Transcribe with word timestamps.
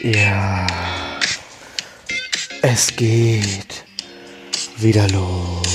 Ja, 0.00 0.64
es 2.62 2.94
geht 2.94 3.84
wieder 4.76 5.08
los. 5.08 5.66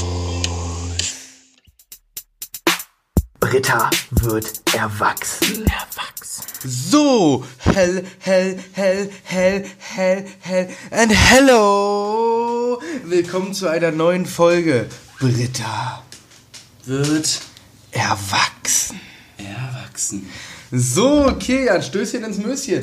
Britta 3.41 3.89
wird 4.11 4.61
erwachsen. 4.73 5.65
Erwachsen. 5.65 6.45
So, 6.63 7.43
hell, 7.57 8.05
hell, 8.19 8.59
hell, 8.71 9.09
hell, 9.23 9.65
hell, 9.77 10.25
hell 10.39 10.69
and 10.91 11.11
hello. 11.13 12.81
Willkommen 13.03 13.53
zu 13.53 13.67
einer 13.67 13.91
neuen 13.91 14.25
Folge. 14.25 14.87
Britta 15.19 16.01
wird 16.85 17.41
erwachsen. 17.91 19.01
Erwachsen. 19.37 20.29
So, 20.71 21.25
okay, 21.27 21.69
ein 21.69 21.83
Stößchen 21.83 22.23
ins 22.23 22.37
Möschen. 22.37 22.79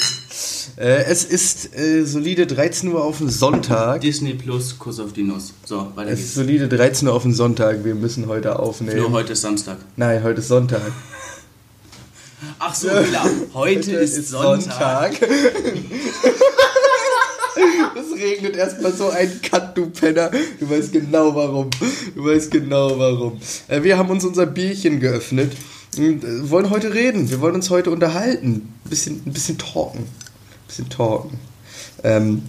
Äh, 0.80 1.04
es 1.04 1.24
ist 1.24 1.76
äh, 1.78 2.06
solide 2.06 2.46
13 2.46 2.90
Uhr 2.90 3.04
auf 3.04 3.18
den 3.18 3.28
Sonntag. 3.28 4.00
Disney 4.00 4.32
Plus, 4.32 4.78
Kuss 4.78 4.98
auf 4.98 5.12
die 5.12 5.24
Nuss. 5.24 5.52
So, 5.66 5.92
weiter 5.94 6.12
es 6.12 6.16
geht's. 6.16 6.20
Es 6.20 6.26
ist 6.28 6.34
solide 6.36 6.68
13 6.68 7.06
Uhr 7.06 7.12
auf 7.12 7.22
den 7.22 7.34
Sonntag. 7.34 7.84
Wir 7.84 7.94
müssen 7.94 8.28
heute 8.28 8.58
aufnehmen. 8.58 8.96
Nur 8.96 9.12
heute 9.12 9.34
ist 9.34 9.42
Samstag. 9.42 9.76
Nein, 9.96 10.22
heute 10.22 10.40
ist 10.40 10.48
Sonntag. 10.48 10.80
Ach 12.58 12.74
so, 12.74 12.88
klar. 12.88 13.28
Heute, 13.52 13.52
heute 13.52 13.90
ist, 13.92 14.16
ist, 14.16 14.30
Sonntag. 14.30 15.12
Sonntag. 15.12 15.30
Es 17.94 18.18
regnet 18.18 18.56
erstmal 18.56 18.92
so 18.92 19.10
ein 19.10 19.42
Cut, 19.42 19.76
du 19.76 19.90
Penner. 19.90 20.30
Du 20.58 20.70
weißt 20.70 20.92
genau 20.92 21.34
warum. 21.34 21.68
Du 22.14 22.24
weißt 22.24 22.50
genau 22.50 22.98
warum. 22.98 23.38
Äh, 23.68 23.82
wir 23.82 23.98
haben 23.98 24.08
uns 24.08 24.24
unser 24.24 24.46
Bierchen 24.46 24.98
geöffnet 24.98 25.52
und 25.98 26.24
äh, 26.24 26.48
wollen 26.48 26.70
heute 26.70 26.94
reden. 26.94 27.28
Wir 27.28 27.42
wollen 27.42 27.56
uns 27.56 27.68
heute 27.68 27.90
unterhalten. 27.90 28.72
Ein 28.84 28.88
bisschen, 28.88 29.22
ein 29.26 29.32
bisschen 29.32 29.58
talken 29.58 30.06
bisschen 30.70 30.88
talken. 30.88 31.38
Ähm, 32.04 32.42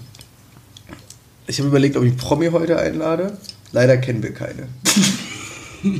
ich 1.48 1.58
habe 1.60 1.68
überlegt, 1.70 1.98
ob 1.98 2.04
ich 2.04 2.16
Promi 2.16 2.50
heute 2.52 2.80
einlade. 2.80 3.38
Leider 3.72 3.98
kennen 3.98 4.22
wir 4.24 4.34
keine. 4.34 4.68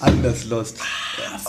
Anders 0.00 0.44
lost. 0.46 0.76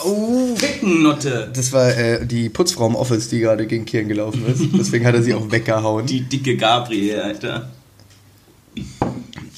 Oh, 0.03 0.55
Fickennutte. 0.55 1.51
Das 1.53 1.73
war 1.73 1.89
äh, 1.95 2.25
die 2.25 2.49
Putzfrau 2.49 2.87
im 2.87 2.95
Office, 2.95 3.27
die 3.29 3.39
gerade 3.39 3.67
gegen 3.67 3.85
Kieren 3.85 4.07
gelaufen 4.07 4.45
ist. 4.47 4.61
Deswegen 4.77 5.05
hat 5.05 5.15
er 5.15 5.23
sie 5.23 5.33
auch 5.33 5.51
weggehauen. 5.51 6.05
Die 6.05 6.21
dicke 6.21 6.55
Gabriel, 6.57 7.19
Alter. 7.19 7.69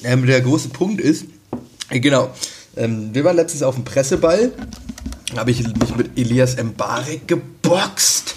Ähm, 0.04 0.26
der 0.26 0.40
große 0.40 0.70
Punkt 0.70 1.00
ist, 1.00 1.26
äh, 1.90 2.00
genau, 2.00 2.30
ähm, 2.76 3.10
wir 3.12 3.24
waren 3.24 3.36
letztens 3.36 3.62
auf 3.62 3.76
dem 3.76 3.84
Presseball 3.84 4.52
habe 5.36 5.50
ich 5.50 5.62
mich 5.62 6.01
Elias 6.16 6.56
Mbarek 6.62 7.26
geboxt. 7.28 8.34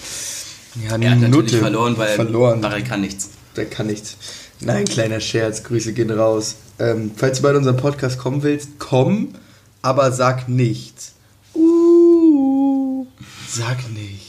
Ja, 0.84 0.96
er 0.96 1.10
hat 1.10 1.18
Nutte. 1.18 1.30
natürlich 1.30 1.56
verloren, 1.56 1.96
weil 1.96 2.14
verloren. 2.14 2.58
Mbarek 2.58 2.86
kann 2.86 3.00
nichts. 3.00 3.30
Der 3.56 3.66
kann 3.66 3.86
nichts. 3.86 4.16
Nein, 4.60 4.84
kleiner 4.84 5.20
Scherz, 5.20 5.62
Grüße 5.62 5.92
gehen 5.92 6.10
raus. 6.10 6.56
Ähm, 6.78 7.10
falls 7.16 7.38
du 7.38 7.42
bei 7.42 7.54
unserem 7.54 7.76
Podcast 7.76 8.18
kommen 8.18 8.42
willst, 8.42 8.70
komm, 8.78 9.34
aber 9.82 10.12
sag 10.12 10.48
nichts. 10.48 11.12
Uh, 11.54 13.06
sag 13.48 13.78
nichts. 13.90 14.26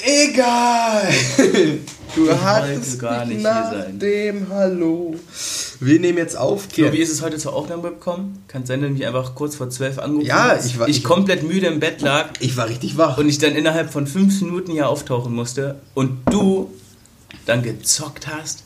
Egal. 0.00 1.12
Du 2.14 2.32
hattest 2.32 2.98
gar 2.98 3.24
nicht 3.26 3.42
nach 3.42 3.70
hier 3.70 3.82
sein. 3.82 3.98
dem 3.98 4.48
Hallo. 4.48 5.14
Wir 5.80 6.00
nehmen 6.00 6.18
jetzt 6.18 6.36
auf. 6.36 6.66
Flo, 6.72 6.92
wie 6.92 6.98
ist 6.98 7.10
es 7.10 7.22
heute 7.22 7.38
zur 7.38 7.54
Aufnahme 7.54 7.82
gekommen? 7.82 8.42
Kann 8.48 8.66
sein, 8.66 8.82
dass 8.82 8.90
mich 8.90 9.06
einfach 9.06 9.34
kurz 9.34 9.56
vor 9.56 9.70
zwölf 9.70 9.98
angerufen 9.98 10.26
Ja, 10.26 10.48
hast? 10.56 10.66
ich 10.66 10.78
war. 10.78 10.88
Ich, 10.88 10.98
ich 10.98 11.04
komplett 11.04 11.42
müde 11.42 11.66
im 11.66 11.80
Bett 11.80 12.00
lag. 12.00 12.30
Ich 12.40 12.56
war 12.56 12.68
richtig 12.68 12.96
wach. 12.96 13.18
Und 13.18 13.28
ich 13.28 13.38
dann 13.38 13.54
innerhalb 13.54 13.92
von 13.92 14.06
fünf 14.06 14.40
Minuten 14.40 14.72
hier 14.72 14.88
auftauchen 14.88 15.34
musste. 15.34 15.80
Und 15.94 16.18
du 16.30 16.72
dann 17.46 17.62
gezockt 17.62 18.26
hast 18.26 18.64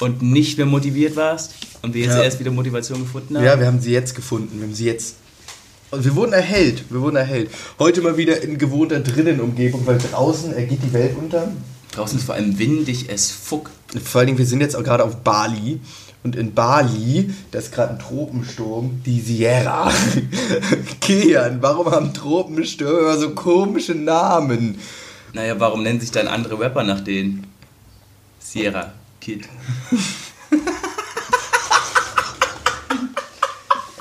und 0.00 0.22
nicht 0.22 0.56
mehr 0.56 0.66
motiviert 0.66 1.16
warst. 1.16 1.54
Und 1.82 1.94
wir 1.94 2.02
jetzt 2.02 2.14
ja. 2.14 2.22
erst 2.22 2.38
wieder 2.38 2.50
Motivation 2.50 3.00
gefunden 3.00 3.36
haben. 3.36 3.44
Ja, 3.44 3.58
wir 3.58 3.66
haben 3.66 3.80
sie 3.80 3.92
jetzt 3.92 4.14
gefunden. 4.14 4.58
Wir 4.58 4.66
haben 4.66 4.74
sie 4.74 4.86
jetzt 4.86 5.16
und 5.92 6.06
wir 6.06 6.16
wurden 6.16 6.32
erhellt, 6.32 6.84
wir 6.88 7.02
wurden 7.02 7.16
erhellt. 7.16 7.50
Heute 7.78 8.00
mal 8.00 8.16
wieder 8.16 8.42
in 8.42 8.56
gewohnter 8.56 9.00
Drinnenumgebung, 9.00 9.86
weil 9.86 9.98
draußen 9.98 10.56
äh, 10.56 10.64
geht 10.64 10.82
die 10.82 10.94
Welt 10.94 11.14
unter. 11.18 11.52
Draußen 11.90 12.18
ist 12.18 12.24
vor 12.24 12.34
allem 12.34 12.58
windig, 12.58 13.10
es 13.10 13.30
fuck. 13.30 13.70
Vor 14.02 14.20
allen 14.20 14.28
Dingen, 14.28 14.38
wir 14.38 14.46
sind 14.46 14.62
jetzt 14.62 14.74
auch 14.74 14.82
gerade 14.82 15.04
auf 15.04 15.16
Bali. 15.16 15.80
Und 16.24 16.36
in 16.36 16.54
Bali, 16.54 17.34
da 17.50 17.58
ist 17.58 17.72
gerade 17.72 17.94
ein 17.94 17.98
Tropensturm, 17.98 19.02
die 19.04 19.20
Sierra. 19.20 19.90
Kian, 21.00 21.60
warum 21.60 21.90
haben 21.90 22.14
Tropenstürme 22.14 23.18
so 23.18 23.30
komische 23.30 23.96
Namen? 23.96 24.78
Naja, 25.32 25.58
warum 25.58 25.82
nennen 25.82 25.98
sich 26.00 26.12
dann 26.12 26.28
andere 26.28 26.60
Rapper 26.60 26.84
nach 26.84 27.00
denen? 27.00 27.46
Sierra 28.38 28.92
Kid. 29.20 29.48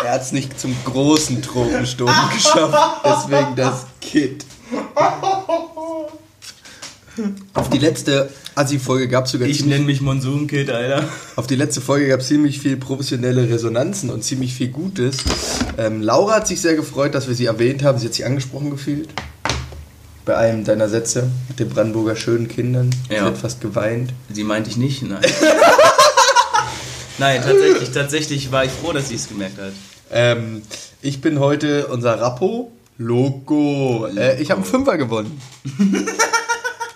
er 0.04 0.12
hat 0.12 0.22
es 0.22 0.32
nicht 0.32 0.60
zum 0.60 0.76
großen 0.84 1.42
Tropensturm 1.42 2.14
geschafft, 2.34 3.02
deswegen 3.06 3.56
das 3.56 3.86
Kid. 4.00 4.46
Auf 7.54 7.70
die 7.70 7.78
letzte 7.78 8.30
Assi-Folge 8.56 9.08
gab 9.08 9.26
es 9.26 9.32
sogar. 9.32 9.48
Ich 9.48 9.66
nenne 9.66 9.86
mich 9.86 10.02
Monsun-Kid, 10.02 10.70
Alter. 10.70 11.08
Auf 11.36 11.48
die 11.48 11.56
letzte 11.56 11.82
Folge 11.82 12.08
gab 12.08 12.22
es 12.22 12.28
ziemlich 12.28 12.60
viel 12.60 12.78
professionelle 12.78 13.50
Resonanzen 13.50 14.10
und 14.10 14.24
ziemlich 14.24 14.54
viel 14.54 14.70
Gutes. 14.70 15.18
Ähm, 15.78 16.02
Laura 16.02 16.36
hat 16.36 16.48
sich 16.48 16.62
sehr 16.62 16.76
gefreut, 16.76 17.14
dass 17.14 17.28
wir 17.28 17.36
sie 17.36 17.46
erwähnt 17.46 17.84
haben. 17.84 18.00
Sie 18.00 18.06
hat 18.06 18.14
sich 18.14 18.26
angesprochen 18.26 18.70
gefühlt. 18.70 19.10
Bei 20.24 20.38
einem 20.38 20.64
deiner 20.64 20.88
Sätze 20.88 21.30
mit 21.50 21.60
den 21.60 21.70
Brandenburger 21.70 22.16
schönen 22.16 22.48
Kindern. 22.48 22.92
Ja. 23.10 23.20
Sie 23.20 23.26
hat 23.26 23.38
fast 23.38 23.62
geweint. 23.62 24.14
Sie 24.32 24.44
meinte 24.44 24.70
ich 24.70 24.78
nicht, 24.78 25.02
nein. 25.02 25.20
nein, 27.18 27.42
tatsächlich, 27.44 27.92
tatsächlich 27.92 28.52
war 28.52 28.64
ich 28.64 28.72
froh, 28.72 28.94
dass 28.94 29.10
sie 29.10 29.16
es 29.16 29.28
gemerkt 29.28 29.58
hat. 29.60 29.74
Ähm, 30.12 30.62
ich 31.02 31.22
bin 31.22 31.40
heute 31.40 31.88
unser 31.88 32.20
Rappo. 32.22 32.72
Loco. 32.98 34.06
Loco. 34.08 34.20
Äh, 34.20 34.42
ich 34.42 34.52
habe 34.52 34.62
einen 34.62 34.70
Fünfer 34.70 34.98
gewonnen. 34.98 35.42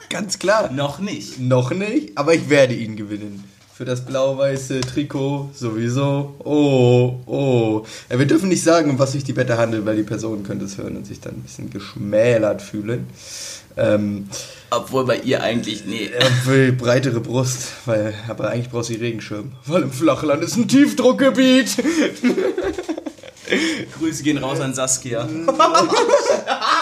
Ganz 0.09 0.39
klar. 0.39 0.71
Noch 0.71 0.99
nicht. 0.99 1.39
Noch 1.39 1.71
nicht, 1.71 2.17
aber 2.17 2.33
ich 2.33 2.49
werde 2.49 2.73
ihn 2.73 2.95
gewinnen. 2.95 3.43
Für 3.73 3.83
das 3.83 4.05
blau-weiße 4.05 4.79
Trikot 4.81 5.49
sowieso. 5.53 6.35
Oh, 6.45 7.19
oh. 7.25 7.85
Ja, 8.09 8.17
wir 8.17 8.25
dürfen 8.25 8.47
nicht 8.47 8.63
sagen, 8.63 8.89
um 8.89 8.99
was 8.99 9.11
sich 9.11 9.25
die 9.25 9.35
Wette 9.35 9.57
handelt, 9.57 9.85
weil 9.85 9.97
die 9.97 10.03
Person 10.03 10.43
könnte 10.43 10.63
es 10.63 10.77
hören 10.77 10.95
und 10.95 11.05
sich 11.05 11.19
dann 11.19 11.33
ein 11.33 11.41
bisschen 11.41 11.69
geschmälert 11.71 12.61
fühlen. 12.61 13.07
Ähm, 13.75 14.29
Obwohl 14.69 15.05
bei 15.05 15.17
ihr 15.17 15.43
eigentlich, 15.43 15.85
nee. 15.85 16.09
Obwohl 16.17 16.71
breitere 16.71 17.19
Brust, 17.19 17.73
weil, 17.85 18.13
aber 18.29 18.49
eigentlich 18.49 18.69
braucht 18.69 18.85
sie 18.85 18.95
Regenschirm. 18.95 19.51
Weil 19.65 19.83
im 19.83 19.91
Flachland 19.91 20.41
ist 20.43 20.55
ein 20.55 20.69
Tiefdruckgebiet. 20.69 21.75
Grüße 23.99 24.23
gehen 24.23 24.37
raus 24.37 24.59
an 24.61 24.73
Saskia. 24.73 25.27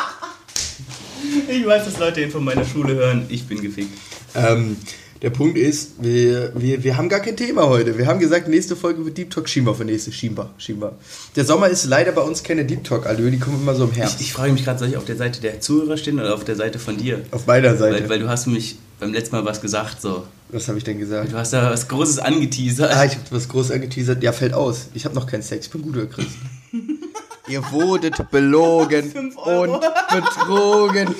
Ich 1.54 1.68
weiß, 1.68 1.86
dass 1.86 2.00
Leute 2.00 2.22
ihn 2.22 2.32
von 2.32 2.44
meiner 2.44 2.66
Schule 2.66 2.96
hören. 2.96 3.26
Ich 3.30 3.48
bin 3.48 3.62
gefickt. 3.62 3.96
Ähm, 4.34 4.76
der 5.22 5.30
Punkt 5.30 5.56
ist, 5.56 5.92
wir, 6.02 6.52
wir, 6.56 6.84
wir 6.84 6.98
haben 6.98 7.10
gar 7.10 7.20
kein 7.20 7.38
Thema 7.38 7.68
heute. 7.68 7.96
Wir 7.96 8.08
haben 8.08 8.20
gesagt, 8.20 8.48
nächste 8.48 8.76
Folge 8.76 9.06
wird 9.06 9.20
Deep 9.20 9.30
Talk 9.30 9.48
Schimba 9.48 9.76
für 9.76 9.86
nächste 9.86 10.12
Schimba. 10.12 10.50
Schimba. 10.58 10.94
Der 11.36 11.46
Sommer 11.46 11.70
ist 11.70 11.86
leider 11.86 12.12
bei 12.12 12.22
uns 12.24 12.42
keine 12.42 12.66
Deep 12.66 12.84
Talk, 12.84 13.06
Allö, 13.06 13.30
die 13.30 13.38
kommen 13.38 13.62
immer 13.62 13.76
so 13.76 13.84
im 13.84 13.92
Herbst. 13.92 14.20
Ich, 14.20 14.28
ich 14.28 14.34
frage 14.34 14.52
mich 14.52 14.66
gerade, 14.66 14.80
soll 14.80 14.90
ich 14.90 14.98
auf 14.98 15.06
der 15.06 15.16
Seite 15.16 15.42
der 15.42 15.62
Zuhörer 15.62 15.96
stehen 15.96 16.20
oder 16.20 16.34
auf 16.34 16.44
der 16.44 16.56
Seite 16.56 16.80
von 16.80 16.98
dir? 16.98 17.22
Auf 17.30 17.46
meiner 17.46 17.78
Seite. 17.78 18.02
Weil, 18.02 18.10
weil 18.10 18.20
du 18.20 18.30
hast 18.30 18.48
mich 18.48 18.78
beim 19.00 19.14
letzten 19.14 19.36
Mal 19.36 19.46
was 19.46 19.62
gesagt, 19.62 20.02
so. 20.02 20.26
Was 20.50 20.68
habe 20.68 20.80
ich 20.80 20.84
denn 20.84 20.98
gesagt? 20.98 21.32
Du 21.32 21.38
hast 21.38 21.54
da 21.54 21.70
was 21.70 21.88
Großes 21.88 22.18
angeteasert. 22.18 22.92
Ah, 22.96 23.06
ich 23.06 23.12
habe 23.12 23.24
was 23.30 23.48
Großes 23.48 23.72
angeteasert. 23.72 24.24
Ja, 24.24 24.32
fällt 24.32 24.56
aus. 24.56 24.88
Ich 24.96 25.06
habe 25.06 25.14
noch 25.14 25.28
keinen 25.28 25.44
Sex. 25.44 25.68
Ich 25.68 25.72
bin 25.72 25.84
guter 25.84 26.08
Christ. 26.08 26.32
Ihr 27.48 27.62
wurdet 27.72 28.16
belogen 28.32 29.12
und 29.36 29.82
betrogen. 30.12 31.14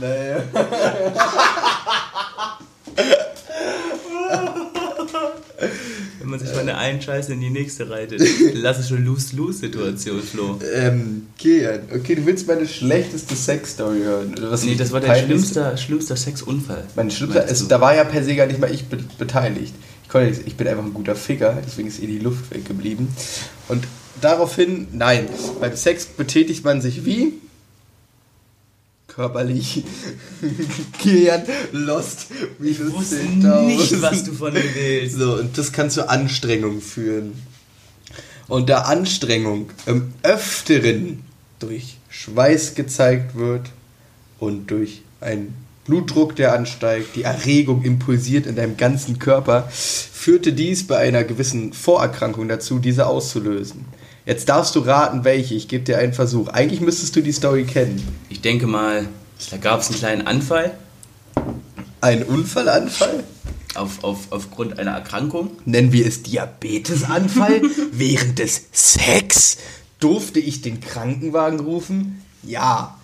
Naja. 0.00 0.42
Wenn 6.20 6.28
man 6.28 6.38
sich 6.40 6.50
von 6.50 6.66
der 6.66 6.78
einen 6.78 7.00
Scheiße 7.00 7.32
in 7.32 7.40
die 7.40 7.50
nächste 7.50 7.88
reitet. 7.88 8.22
Lass 8.54 8.78
es 8.78 8.88
schon 8.88 9.04
Lose-Lose-Situation, 9.04 10.22
Flo. 10.22 10.58
Ähm, 10.74 11.26
okay, 11.34 11.80
okay, 11.94 12.14
du 12.16 12.26
willst 12.26 12.46
meine 12.46 12.68
schlechteste 12.68 13.34
Sex-Story 13.34 14.00
hören. 14.00 14.34
Was 14.38 14.62
nee, 14.62 14.74
das 14.74 14.92
war 14.92 15.00
der 15.00 15.14
schlimmste, 15.14 15.76
schlimmste 15.78 16.16
Sexunfall. 16.16 16.84
Mein 16.96 17.10
schlimmster, 17.10 17.46
es, 17.48 17.66
da 17.66 17.80
war 17.80 17.94
ja 17.94 18.04
per 18.04 18.22
se 18.22 18.36
gar 18.36 18.46
nicht 18.46 18.60
mal 18.60 18.70
ich 18.70 18.84
be 18.86 18.98
beteiligt. 19.18 19.74
Ich, 20.04 20.08
konnte, 20.10 20.40
ich 20.44 20.54
bin 20.56 20.68
einfach 20.68 20.84
ein 20.84 20.94
guter 20.94 21.16
Ficker, 21.16 21.60
deswegen 21.66 21.88
ist 21.88 21.98
ihr 21.98 22.08
die 22.08 22.18
Luft 22.18 22.54
weggeblieben. 22.54 23.08
Und 23.68 23.84
daraufhin, 24.20 24.88
nein, 24.92 25.28
beim 25.60 25.76
Sex 25.76 26.06
betätigt 26.06 26.64
man 26.64 26.80
sich 26.80 27.04
wie? 27.04 27.34
Körperlich. 29.18 29.82
Kian 31.00 31.42
Lost. 31.72 32.28
Wie 32.60 32.68
ich 32.68 32.78
wusste 32.78 33.16
nicht, 33.16 34.00
was 34.00 34.22
du 34.22 34.32
von 34.32 34.52
mir 34.52 34.62
willst. 34.62 35.16
So, 35.16 35.32
und 35.34 35.58
das 35.58 35.72
kann 35.72 35.90
zu 35.90 36.08
Anstrengung 36.08 36.80
führen. 36.80 37.32
Und 38.46 38.68
da 38.68 38.82
Anstrengung 38.82 39.70
im 39.86 40.12
Öfteren 40.22 41.24
durch 41.58 41.96
Schweiß 42.10 42.76
gezeigt 42.76 43.34
wird 43.34 43.70
und 44.38 44.70
durch 44.70 45.02
einen 45.20 45.52
Blutdruck, 45.84 46.36
der 46.36 46.52
ansteigt, 46.52 47.16
die 47.16 47.24
Erregung 47.24 47.82
impulsiert 47.82 48.46
in 48.46 48.54
deinem 48.54 48.76
ganzen 48.76 49.18
Körper, 49.18 49.68
führte 49.72 50.52
dies 50.52 50.86
bei 50.86 50.98
einer 50.98 51.24
gewissen 51.24 51.72
Vorerkrankung 51.72 52.46
dazu, 52.46 52.78
diese 52.78 53.08
auszulösen. 53.08 53.84
Jetzt 54.28 54.50
darfst 54.50 54.74
du 54.76 54.80
raten, 54.80 55.24
welche. 55.24 55.54
Ich 55.54 55.68
gebe 55.68 55.84
dir 55.84 55.96
einen 55.96 56.12
Versuch. 56.12 56.48
Eigentlich 56.48 56.82
müsstest 56.82 57.16
du 57.16 57.22
die 57.22 57.32
Story 57.32 57.64
kennen. 57.64 58.06
Ich 58.28 58.42
denke 58.42 58.66
mal, 58.66 59.08
da 59.50 59.56
gab 59.56 59.80
es 59.80 59.88
einen 59.88 59.98
kleinen 59.98 60.26
Anfall 60.26 60.76
Ein 62.02 62.24
Unfallanfall? 62.24 63.24
auf, 63.74 64.04
auf, 64.04 64.26
aufgrund 64.28 64.78
einer 64.78 64.90
Erkrankung. 64.90 65.52
Nennen 65.64 65.92
wir 65.92 66.06
es 66.06 66.24
Diabetesanfall? 66.24 67.62
Während 67.92 68.38
des 68.38 68.66
Sex? 68.70 69.56
Durfte 69.98 70.40
ich 70.40 70.60
den 70.60 70.82
Krankenwagen 70.82 71.60
rufen? 71.60 72.22
Ja. 72.42 72.98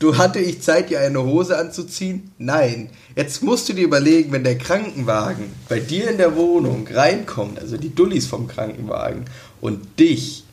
Du 0.00 0.18
hatte 0.18 0.40
ich 0.40 0.62
Zeit, 0.62 0.90
dir 0.90 0.98
eine 0.98 1.22
Hose 1.22 1.58
anzuziehen? 1.58 2.32
Nein. 2.38 2.90
Jetzt 3.14 3.40
musst 3.40 3.68
du 3.68 3.72
dir 3.72 3.84
überlegen, 3.84 4.32
wenn 4.32 4.42
der 4.42 4.58
Krankenwagen 4.58 5.44
bei 5.68 5.78
dir 5.78 6.10
in 6.10 6.18
der 6.18 6.34
Wohnung 6.34 6.88
reinkommt, 6.90 7.60
also 7.60 7.76
die 7.76 7.94
Dullis 7.94 8.26
vom 8.26 8.48
Krankenwagen, 8.48 9.26
und 9.60 10.00
dich 10.00 10.45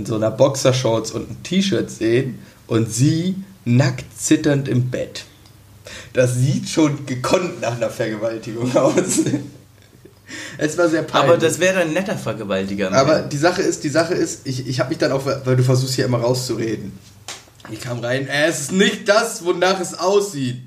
in 0.00 0.06
so 0.06 0.14
einer 0.16 0.30
Boxershorts 0.30 1.10
und 1.10 1.28
einem 1.28 1.42
T-Shirt 1.42 1.90
sehen 1.90 2.38
und 2.66 2.92
sie 2.92 3.36
nackt 3.66 4.06
zitternd 4.18 4.66
im 4.66 4.90
Bett. 4.90 5.24
Das 6.14 6.36
sieht 6.36 6.68
schon 6.68 7.04
gekonnt 7.04 7.60
nach 7.60 7.76
einer 7.76 7.90
Vergewaltigung 7.90 8.74
aus. 8.76 9.20
Es 10.56 10.78
war 10.78 10.88
sehr 10.88 11.02
peinlich. 11.02 11.30
Aber 11.30 11.38
das 11.38 11.60
wäre 11.60 11.80
ein 11.80 11.92
netter 11.92 12.16
Vergewaltiger. 12.16 12.92
Aber 12.92 13.20
die 13.20 13.36
Sache 13.36 13.60
ist, 13.60 13.84
die 13.84 13.88
Sache 13.88 14.14
ist, 14.14 14.46
ich, 14.46 14.66
ich 14.66 14.80
habe 14.80 14.88
mich 14.90 14.98
dann 14.98 15.12
auch, 15.12 15.26
weil 15.26 15.56
du 15.56 15.62
versuchst 15.62 15.94
hier 15.94 16.06
immer 16.06 16.20
rauszureden. 16.20 16.92
Ich 17.70 17.80
kam 17.80 17.98
rein, 18.00 18.26
es 18.26 18.60
ist 18.60 18.72
nicht 18.72 19.08
das, 19.08 19.44
wonach 19.44 19.80
es 19.80 19.94
aussieht. 19.94 20.62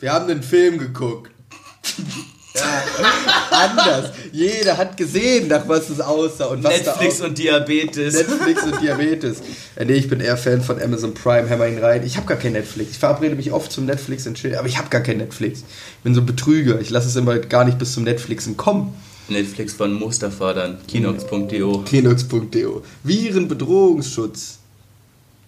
Wir 0.00 0.12
haben 0.12 0.26
den 0.26 0.42
Film 0.42 0.78
geguckt. 0.78 1.30
Ja, 2.54 2.84
anders. 3.50 4.12
Jeder 4.32 4.76
hat 4.76 4.96
gesehen, 4.96 5.48
nach 5.48 5.66
was 5.68 5.88
es 5.90 6.00
aussah 6.00 6.46
und 6.46 6.62
was 6.62 6.84
Netflix 6.84 7.18
da 7.18 7.26
und 7.26 7.38
Diabetes. 7.38 8.14
Netflix 8.14 8.62
und 8.62 8.80
Diabetes. 8.80 9.42
Äh, 9.76 9.84
nee, 9.84 9.94
ich 9.94 10.08
bin 10.08 10.20
eher 10.20 10.36
Fan 10.36 10.62
von 10.62 10.80
Amazon 10.80 11.14
Prime, 11.14 11.48
hammer 11.48 11.66
ihn 11.66 11.78
rein. 11.78 12.04
Ich 12.04 12.16
habe 12.16 12.26
gar 12.26 12.36
kein 12.36 12.52
Netflix. 12.52 12.92
Ich 12.92 12.98
verabrede 12.98 13.34
mich 13.36 13.52
oft 13.52 13.72
zum 13.72 13.86
Netflix 13.86 14.26
und 14.26 14.34
chill, 14.34 14.56
aber 14.56 14.68
ich 14.68 14.78
habe 14.78 14.88
gar 14.90 15.00
kein 15.00 15.18
Netflix. 15.18 15.60
Ich 15.60 16.02
bin 16.02 16.14
so 16.14 16.20
ein 16.20 16.26
Betrüger. 16.26 16.80
Ich 16.80 16.90
lasse 16.90 17.08
es 17.08 17.16
immer 17.16 17.38
gar 17.38 17.64
nicht 17.64 17.78
bis 17.78 17.94
zum 17.94 18.04
Netflixen 18.04 18.56
kommen. 18.56 18.94
Netflix 19.28 19.74
von 19.74 19.94
Mustafa 19.94 20.52
dann. 20.52 20.78
Kinox.de. 20.86 21.84
Kenox.de. 21.84 22.66
Virenbedrohungsschutz. 23.04 24.61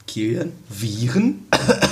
Kilian? 0.06 0.52
Viren? 0.68 1.46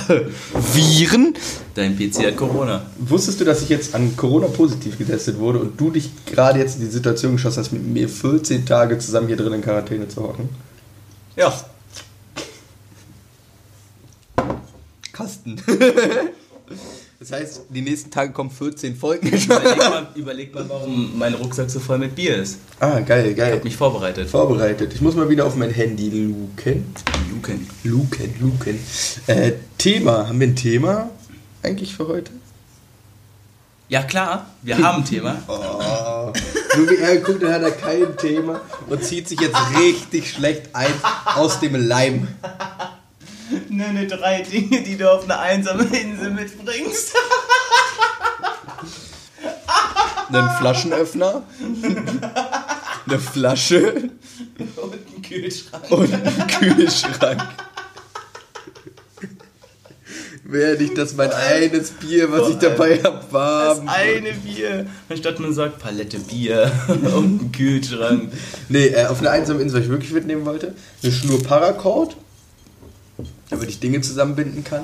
Viren? 0.73 1.33
Dein 1.73 1.97
PC 1.97 2.27
hat 2.27 2.37
Corona. 2.37 2.85
Wusstest 2.99 3.41
du, 3.41 3.45
dass 3.45 3.61
ich 3.63 3.69
jetzt 3.69 3.95
an 3.95 4.15
Corona 4.15 4.47
positiv 4.47 4.97
getestet 4.97 5.39
wurde 5.39 5.59
und 5.59 5.79
du 5.79 5.89
dich 5.89 6.11
gerade 6.25 6.59
jetzt 6.59 6.75
in 6.75 6.85
die 6.85 6.91
Situation 6.91 7.33
geschossen 7.33 7.59
hast, 7.59 7.71
mit 7.71 7.85
mir 7.85 8.07
14 8.07 8.65
Tage 8.65 8.99
zusammen 8.99 9.27
hier 9.27 9.37
drin 9.37 9.53
in 9.53 9.61
Quarantäne 9.61 10.07
zu 10.07 10.21
hocken? 10.23 10.49
Ja. 11.35 11.53
Kasten. 15.11 15.61
Das 17.23 17.31
heißt, 17.31 17.61
die 17.69 17.81
nächsten 17.81 18.11
Tage 18.11 18.33
kommen 18.33 18.51
14 18.51 18.97
Folgen. 18.97 19.27
Überleg 19.27 19.77
mal, 19.77 20.07
überleg 20.13 20.53
mal, 20.53 20.65
warum 20.67 21.17
mein 21.17 21.33
Rucksack 21.35 21.69
so 21.69 21.79
voll 21.79 21.97
mit 21.97 22.15
Bier 22.15 22.35
ist. 22.35 22.57
ah, 22.81 22.99
geil, 22.99 23.27
Ich 23.27 23.37
geil. 23.37 23.53
habe 23.53 23.63
mich 23.63 23.77
vorbereitet. 23.77 24.29
Vorbereitet. 24.29 24.91
Ich 24.93 24.99
muss 24.99 25.15
mal 25.15 25.29
wieder 25.29 25.45
auf 25.45 25.55
mein 25.55 25.69
Handy 25.71 26.09
luken. 26.09 26.93
Luken. 27.31 27.65
Luken, 27.85 28.33
luken. 28.41 28.77
Äh, 29.27 29.53
Thema. 29.77 30.27
Haben 30.27 30.37
wir 30.41 30.47
ein 30.47 30.55
Thema 30.57 31.11
eigentlich 31.61 31.95
für 31.95 32.09
heute? 32.09 32.33
Ja 33.87 34.03
klar, 34.03 34.47
wir 34.61 34.77
haben 34.79 35.03
ein 35.03 35.05
Thema. 35.05 35.37
Oh. 35.47 36.33
Nur 36.75 36.89
wie 36.89 36.95
er 36.97 37.17
guckt, 37.17 37.43
dann 37.43 37.53
hat 37.53 37.61
er 37.61 37.71
kein 37.71 38.17
Thema 38.17 38.59
und 38.89 39.03
zieht 39.03 39.27
sich 39.29 39.39
jetzt 39.39 39.55
richtig 39.77 40.31
schlecht 40.31 40.69
ein 40.73 40.91
aus 41.35 41.59
dem 41.59 41.75
Leim. 41.75 42.27
Nenne 43.69 44.07
drei 44.07 44.41
Dinge, 44.41 44.81
die 44.83 44.97
du 44.97 45.11
auf 45.11 45.23
eine 45.23 45.39
einsame 45.39 45.83
Insel 45.83 46.31
mitbringst. 46.31 47.13
Einen 50.31 50.49
Flaschenöffner, 50.57 51.43
eine 53.07 53.19
Flasche 53.19 54.09
Und 54.77 54.93
einen 54.93 55.21
Kühlschrank. 55.21 55.91
und 55.91 56.13
einen 56.13 56.47
Kühlschrank. 56.47 57.41
Wäre 60.45 60.77
nicht 60.81 60.97
das 60.97 61.15
mein 61.15 61.31
eines 61.31 61.91
Bier, 61.91 62.31
was 62.31 62.49
ich 62.49 62.57
dabei 62.57 62.99
habe, 63.03 63.19
Das 63.21 63.31
warm. 63.31 63.87
eine 63.87 64.33
Bier. 64.33 64.85
Anstatt 65.09 65.39
man 65.39 65.53
sagt 65.53 65.79
Palette 65.79 66.19
Bier 66.19 66.69
und 66.87 67.05
einen 67.05 67.51
Kühlschrank. 67.51 68.31
Nee, 68.69 68.87
äh, 68.87 69.05
auf 69.05 69.19
einer 69.21 69.31
einsamen 69.31 69.61
Insel, 69.61 69.79
was 69.79 69.85
ich 69.85 69.91
wirklich 69.91 70.11
mitnehmen 70.11 70.45
wollte. 70.45 70.75
Eine 71.01 71.11
Schnur 71.11 71.41
Paracord, 71.43 72.17
damit 73.63 73.69
ich 73.75 73.79
Dinge 73.79 74.01
zusammenbinden 74.01 74.63
kann. 74.63 74.83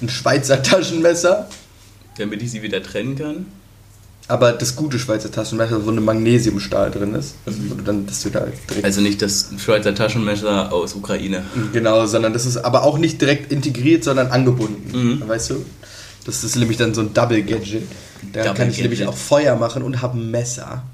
Ein 0.00 0.08
Schweizer 0.08 0.62
Taschenmesser, 0.62 1.48
Damit 2.16 2.42
ich 2.42 2.50
sie 2.52 2.62
wieder 2.62 2.80
trennen 2.82 3.16
kann. 3.16 3.46
aber 4.28 4.52
das 4.52 4.76
gute 4.76 4.98
Schweizer 5.00 5.32
Taschenmesser, 5.32 5.84
wo 5.84 5.90
eine 5.90 6.00
Magnesiumstahl 6.00 6.90
drin 6.92 7.14
ist. 7.14 7.34
Also, 7.44 7.58
du 7.60 7.74
dann, 7.82 8.06
dass 8.06 8.22
du 8.22 8.30
da 8.30 8.40
direkt. 8.40 8.84
Also 8.84 9.00
nicht 9.00 9.20
das 9.20 9.50
Schweizer 9.58 9.94
Taschenmesser 9.94 10.72
aus 10.72 10.94
Ukraine. 10.94 11.42
genau, 11.72 12.06
sondern 12.06 12.32
das 12.32 12.46
ist 12.46 12.58
aber 12.58 12.84
auch 12.84 12.98
nicht 12.98 13.20
direkt 13.20 13.50
integriert, 13.50 14.04
sondern 14.04 14.28
angebunden. 14.28 15.18
Mhm. 15.22 15.28
Weißt 15.28 15.50
du? 15.50 15.64
Das 16.24 16.44
ist 16.44 16.54
nämlich 16.56 16.76
dann 16.76 16.94
so 16.94 17.00
ein 17.00 17.12
Double 17.14 17.42
Gadget. 17.42 17.82
Da 18.32 18.42
Double 18.44 18.54
kann 18.56 18.70
ich 18.70 18.80
nämlich 18.80 19.00
Gadget. 19.00 19.12
auch 19.14 19.18
Feuer 19.18 19.56
machen 19.56 19.82
und 19.82 20.02
habe 20.02 20.18
ein 20.18 20.30
Messer. 20.30 20.84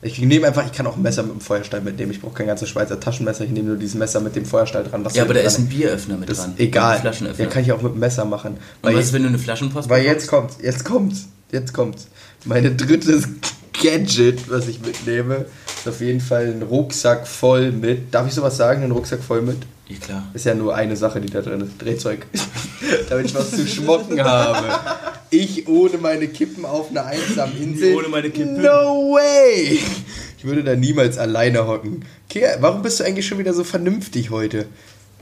Ich 0.00 0.20
nehme 0.20 0.46
einfach, 0.46 0.64
ich 0.64 0.72
kann 0.72 0.86
auch 0.86 0.96
ein 0.96 1.02
Messer 1.02 1.24
mit 1.24 1.32
dem 1.32 1.40
Feuerstahl 1.40 1.80
mitnehmen. 1.80 2.12
Ich 2.12 2.20
brauche 2.20 2.34
kein 2.34 2.46
ganzes 2.46 2.68
Schweizer 2.68 3.00
Taschenmesser, 3.00 3.44
ich 3.44 3.50
nehme 3.50 3.68
nur 3.68 3.76
dieses 3.76 3.96
Messer 3.96 4.20
mit 4.20 4.36
dem 4.36 4.44
Feuerstahl 4.44 4.84
dran. 4.84 5.04
was 5.04 5.16
Ja, 5.16 5.24
aber 5.24 5.34
da 5.34 5.40
ist 5.40 5.58
ein 5.58 5.66
Bieröffner 5.68 6.16
mit 6.16 6.28
Das 6.30 6.38
dran. 6.38 6.54
egal. 6.56 7.02
Ja, 7.36 7.46
kann 7.46 7.62
ich 7.62 7.72
auch 7.72 7.82
mit 7.82 7.94
dem 7.94 7.98
Messer 7.98 8.24
machen. 8.24 8.52
Und 8.54 8.58
Weil, 8.82 8.94
was 8.96 9.06
ist, 9.06 9.12
wenn 9.12 9.22
du 9.22 9.28
eine 9.28 9.38
Flaschenpost 9.38 9.88
weil 9.88 10.02
bekommst? 10.02 10.20
jetzt 10.22 10.30
kommt's, 10.30 10.56
jetzt 10.62 10.84
kommt's, 10.84 11.28
jetzt 11.50 11.72
kommt's. 11.74 12.08
Meine 12.44 12.70
drittes 12.70 13.24
Gadget, 13.82 14.48
was 14.50 14.68
ich 14.68 14.80
mitnehme, 14.80 15.46
ist 15.78 15.88
auf 15.88 16.00
jeden 16.00 16.20
Fall 16.20 16.46
ein 16.46 16.62
Rucksack 16.62 17.26
voll 17.26 17.72
mit. 17.72 18.14
Darf 18.14 18.26
ich 18.28 18.34
sowas 18.34 18.56
sagen? 18.56 18.82
Ein 18.84 18.92
Rucksack 18.92 19.22
voll 19.22 19.42
mit? 19.42 19.58
Ja, 19.88 19.96
klar. 19.98 20.22
Ist 20.34 20.44
ja 20.46 20.54
nur 20.54 20.74
eine 20.74 20.96
Sache, 20.96 21.20
die 21.20 21.30
da 21.30 21.40
drin 21.40 21.60
ist. 21.60 21.72
Drehzeug. 21.80 22.26
Damit 23.08 23.26
ich 23.26 23.34
was 23.34 23.50
zu 23.50 23.66
schmocken 23.66 24.22
habe. 24.22 24.66
Ich 25.30 25.68
ohne 25.68 25.98
meine 25.98 26.28
Kippen 26.28 26.64
auf 26.64 26.90
einer 26.90 27.04
einsamen 27.06 27.56
Insel. 27.60 27.94
Ohne 27.96 28.08
meine 28.08 28.30
Kippen. 28.30 28.62
No 28.62 29.12
way! 29.14 29.78
Ich 30.38 30.44
würde 30.44 30.64
da 30.64 30.74
niemals 30.76 31.18
alleine 31.18 31.66
hocken. 31.66 32.04
Kea, 32.28 32.56
warum 32.60 32.82
bist 32.82 33.00
du 33.00 33.04
eigentlich 33.04 33.26
schon 33.26 33.38
wieder 33.38 33.52
so 33.52 33.64
vernünftig 33.64 34.30
heute? 34.30 34.66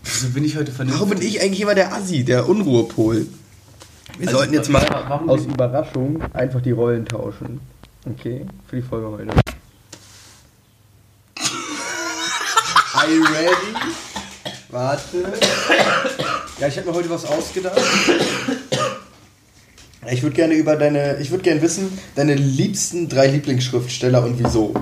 Wieso 0.04 0.28
bin 0.28 0.44
ich 0.44 0.56
heute 0.56 0.70
vernünftig? 0.72 1.00
Warum 1.00 1.18
bin 1.18 1.26
ich 1.26 1.40
eigentlich 1.40 1.60
immer 1.60 1.74
der 1.74 1.92
Assi, 1.92 2.24
der 2.24 2.48
Unruhepol? 2.48 3.26
Wir 4.18 4.28
Also, 4.28 4.38
sollten 4.38 4.54
jetzt 4.54 4.70
mal 4.70 4.84
aus 5.26 5.42
Überraschung 5.46 6.22
einfach 6.32 6.60
die 6.62 6.70
Rollen 6.70 7.04
tauschen. 7.06 7.60
Okay, 8.08 8.46
für 8.68 8.76
die 8.76 8.82
Folge 8.82 9.08
heute. 9.10 9.30
Are 12.94 13.10
you 13.12 13.22
ready? 13.24 13.74
Warte. 14.70 15.32
Ja, 16.60 16.68
ich 16.68 16.76
habe 16.78 16.88
mir 16.90 16.94
heute 16.94 17.10
was 17.10 17.24
ausgedacht. 17.26 17.80
Ich 20.10 20.22
würde 20.22 20.36
gerne 20.36 20.54
über 20.54 20.76
deine, 20.76 21.18
ich 21.20 21.30
würde 21.30 21.42
gerne 21.42 21.62
wissen, 21.62 21.98
deine 22.14 22.34
liebsten 22.34 23.08
drei 23.08 23.26
Lieblingsschriftsteller 23.26 24.24
und 24.24 24.38
wieso. 24.38 24.74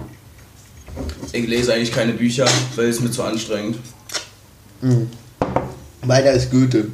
Ich 1.33 1.47
lese 1.47 1.73
eigentlich 1.73 1.93
keine 1.93 2.13
Bücher, 2.13 2.47
weil 2.77 2.89
es 2.89 3.01
mir 3.01 3.11
zu 3.11 3.23
anstrengend. 3.23 3.79
Meiner 6.05 6.31
ist 6.33 6.51
Goethe. 6.51 6.89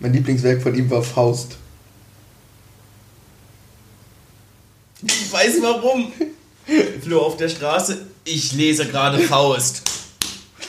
Mein 0.00 0.12
Lieblingswerk 0.12 0.62
von 0.62 0.74
ihm 0.74 0.90
war 0.90 1.02
Faust. 1.02 1.56
Ich 5.02 5.32
weiß 5.32 5.58
warum. 5.62 6.12
Flo 7.02 7.20
auf 7.20 7.36
der 7.36 7.48
Straße, 7.48 8.06
ich 8.24 8.52
lese 8.52 8.86
gerade 8.86 9.18
Faust. 9.18 9.82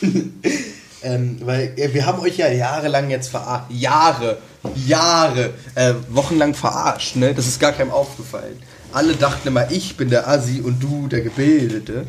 Ähm, 1.04 1.38
weil 1.44 1.74
äh, 1.78 1.94
wir 1.94 2.06
haben 2.06 2.20
euch 2.22 2.38
ja 2.38 2.50
jahrelang 2.50 3.10
jetzt 3.10 3.30
verarscht. 3.30 3.72
Jahre, 3.72 4.38
Jahre, 4.76 5.54
äh, 5.76 5.94
wochenlang 6.10 6.54
verarscht, 6.54 7.16
ne? 7.18 7.34
Das 7.34 7.48
ist 7.48 7.60
gar 7.60 7.74
keinem 7.74 7.92
aufgefallen. 7.92 8.62
Alle 8.94 9.14
dachten 9.16 9.48
immer, 9.48 9.72
ich 9.72 9.98
bin 9.98 10.10
der 10.10 10.28
Assi 10.28 10.62
und 10.62 10.82
du 10.82 11.08
der 11.08 11.22
Gebildete. 11.22 12.06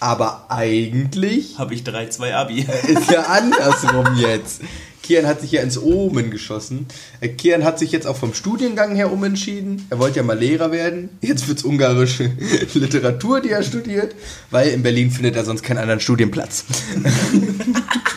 Aber 0.00 0.46
eigentlich 0.48 1.58
Habe 1.58 1.74
ich 1.74 1.82
3-2 1.82 2.32
Abi. 2.32 2.60
ist 2.86 3.10
ja 3.10 3.22
andersrum 3.22 4.16
jetzt. 4.16 4.62
Kian 5.02 5.26
hat 5.26 5.40
sich 5.40 5.52
ja 5.52 5.62
ins 5.62 5.76
Omen 5.76 6.30
geschossen. 6.30 6.86
Äh, 7.20 7.28
Kian 7.28 7.64
hat 7.64 7.78
sich 7.78 7.90
jetzt 7.90 8.06
auch 8.06 8.16
vom 8.16 8.32
Studiengang 8.32 8.94
her 8.94 9.12
umentschieden. 9.12 9.86
Er 9.90 9.98
wollte 9.98 10.18
ja 10.18 10.22
mal 10.22 10.38
Lehrer 10.38 10.72
werden. 10.72 11.10
Jetzt 11.20 11.48
wird's 11.48 11.64
ungarische 11.64 12.30
Literatur, 12.74 13.40
die 13.40 13.50
er 13.50 13.62
studiert, 13.62 14.14
weil 14.50 14.68
in 14.68 14.82
Berlin 14.82 15.10
findet 15.10 15.36
er 15.36 15.44
sonst 15.44 15.62
keinen 15.62 15.78
anderen 15.78 16.00
Studienplatz. 16.00 16.64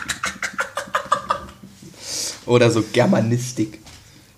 Oder 2.46 2.70
so 2.70 2.84
Germanistik. 2.92 3.80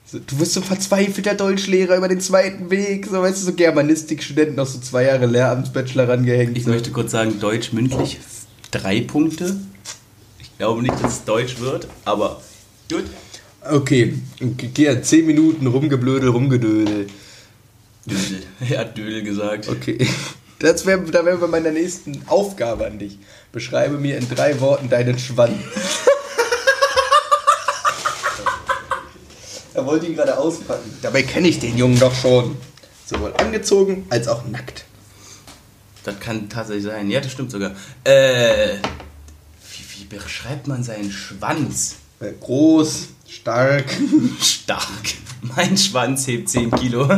So, 0.05 0.21
du 0.21 0.39
wirst 0.39 0.53
so 0.53 0.61
ein 0.61 0.67
verzweifelter 0.67 1.35
Deutschlehrer 1.35 1.97
über 1.97 2.07
den 2.09 2.21
zweiten 2.21 2.71
Weg. 2.71 3.07
So, 3.07 3.21
weißt 3.21 3.43
du, 3.43 3.47
so 3.47 3.53
Germanistik-Studenten 3.55 4.55
noch 4.55 4.67
so 4.67 4.79
zwei 4.79 5.05
Jahre 5.05 5.27
Lehramtsbachelor 5.27 6.09
rangehängt. 6.09 6.57
Ich 6.57 6.65
so. 6.65 6.71
möchte 6.71 6.93
kurz 6.93 7.11
sagen, 7.11 7.41
Deutsch 7.41 7.73
mündlich 7.73 8.19
drei 8.71 9.01
Punkte. 9.01 9.57
Ich 10.39 10.57
glaube 10.59 10.83
nicht, 10.83 10.95
dass 11.03 11.19
es 11.19 11.25
Deutsch 11.25 11.59
wird, 11.59 11.89
aber 12.05 12.41
gut. 12.91 13.05
Okay, 13.69 14.15
geh 14.41 15.03
10 15.03 15.27
Minuten 15.27 15.67
rumgeblödel, 15.67 16.29
rumgedödel. 16.29 17.09
Dödel. 18.07 18.43
Er 18.71 18.81
hat 18.81 18.97
Dödel 18.97 19.23
gesagt. 19.23 19.69
Okay. 19.69 20.07
Das 20.59 20.87
wär, 20.87 20.97
da 20.97 21.23
wären 21.27 21.39
wir 21.39 21.49
bei 21.49 21.61
meiner 21.61 21.71
nächsten 21.71 22.23
Aufgabe 22.29 22.87
an 22.87 22.99
dich. 22.99 23.19
Beschreibe 23.53 23.99
mir 23.99 24.17
in 24.17 24.27
drei 24.27 24.59
Worten 24.59 24.89
deinen 24.89 25.19
Schwanz. 25.19 25.53
wollte 29.87 30.07
ihn 30.07 30.15
gerade 30.15 30.39
auspacken. 30.39 30.91
Dabei 31.03 31.23
kenne 31.23 31.49
ich 31.49 31.59
den 31.59 31.77
Jungen 31.79 31.99
doch 31.99 32.15
schon. 32.15 32.57
Sowohl 33.07 33.33
angezogen 33.39 34.07
als 34.11 34.29
auch 34.29 34.47
nackt. 34.47 34.85
Das 36.05 36.19
kann 36.21 36.49
tatsächlich 36.49 36.85
sein. 36.85 37.11
Ja, 37.11 37.21
das 37.21 37.33
stimmt 37.33 37.51
sogar. 37.51 37.73
Äh, 38.05 38.77
wie, 39.71 40.01
wie 40.01 40.05
beschreibt 40.05 40.67
man 40.67 40.83
seinen 40.83 41.11
Schwanz? 41.11 41.97
Äh, 42.21 42.33
Groß, 42.41 43.09
stark. 43.29 43.85
Stark. 44.41 45.15
Mein 45.43 45.77
Schwanz 45.77 46.27
hebt 46.27 46.49
10 46.49 46.71
Kilo. 46.73 47.09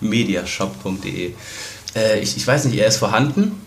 Mediashop.de. 0.00 1.34
Äh, 1.94 2.20
ich, 2.20 2.36
ich 2.36 2.46
weiß 2.46 2.64
nicht, 2.64 2.78
er 2.78 2.88
ist 2.88 2.96
vorhanden. 2.96 3.60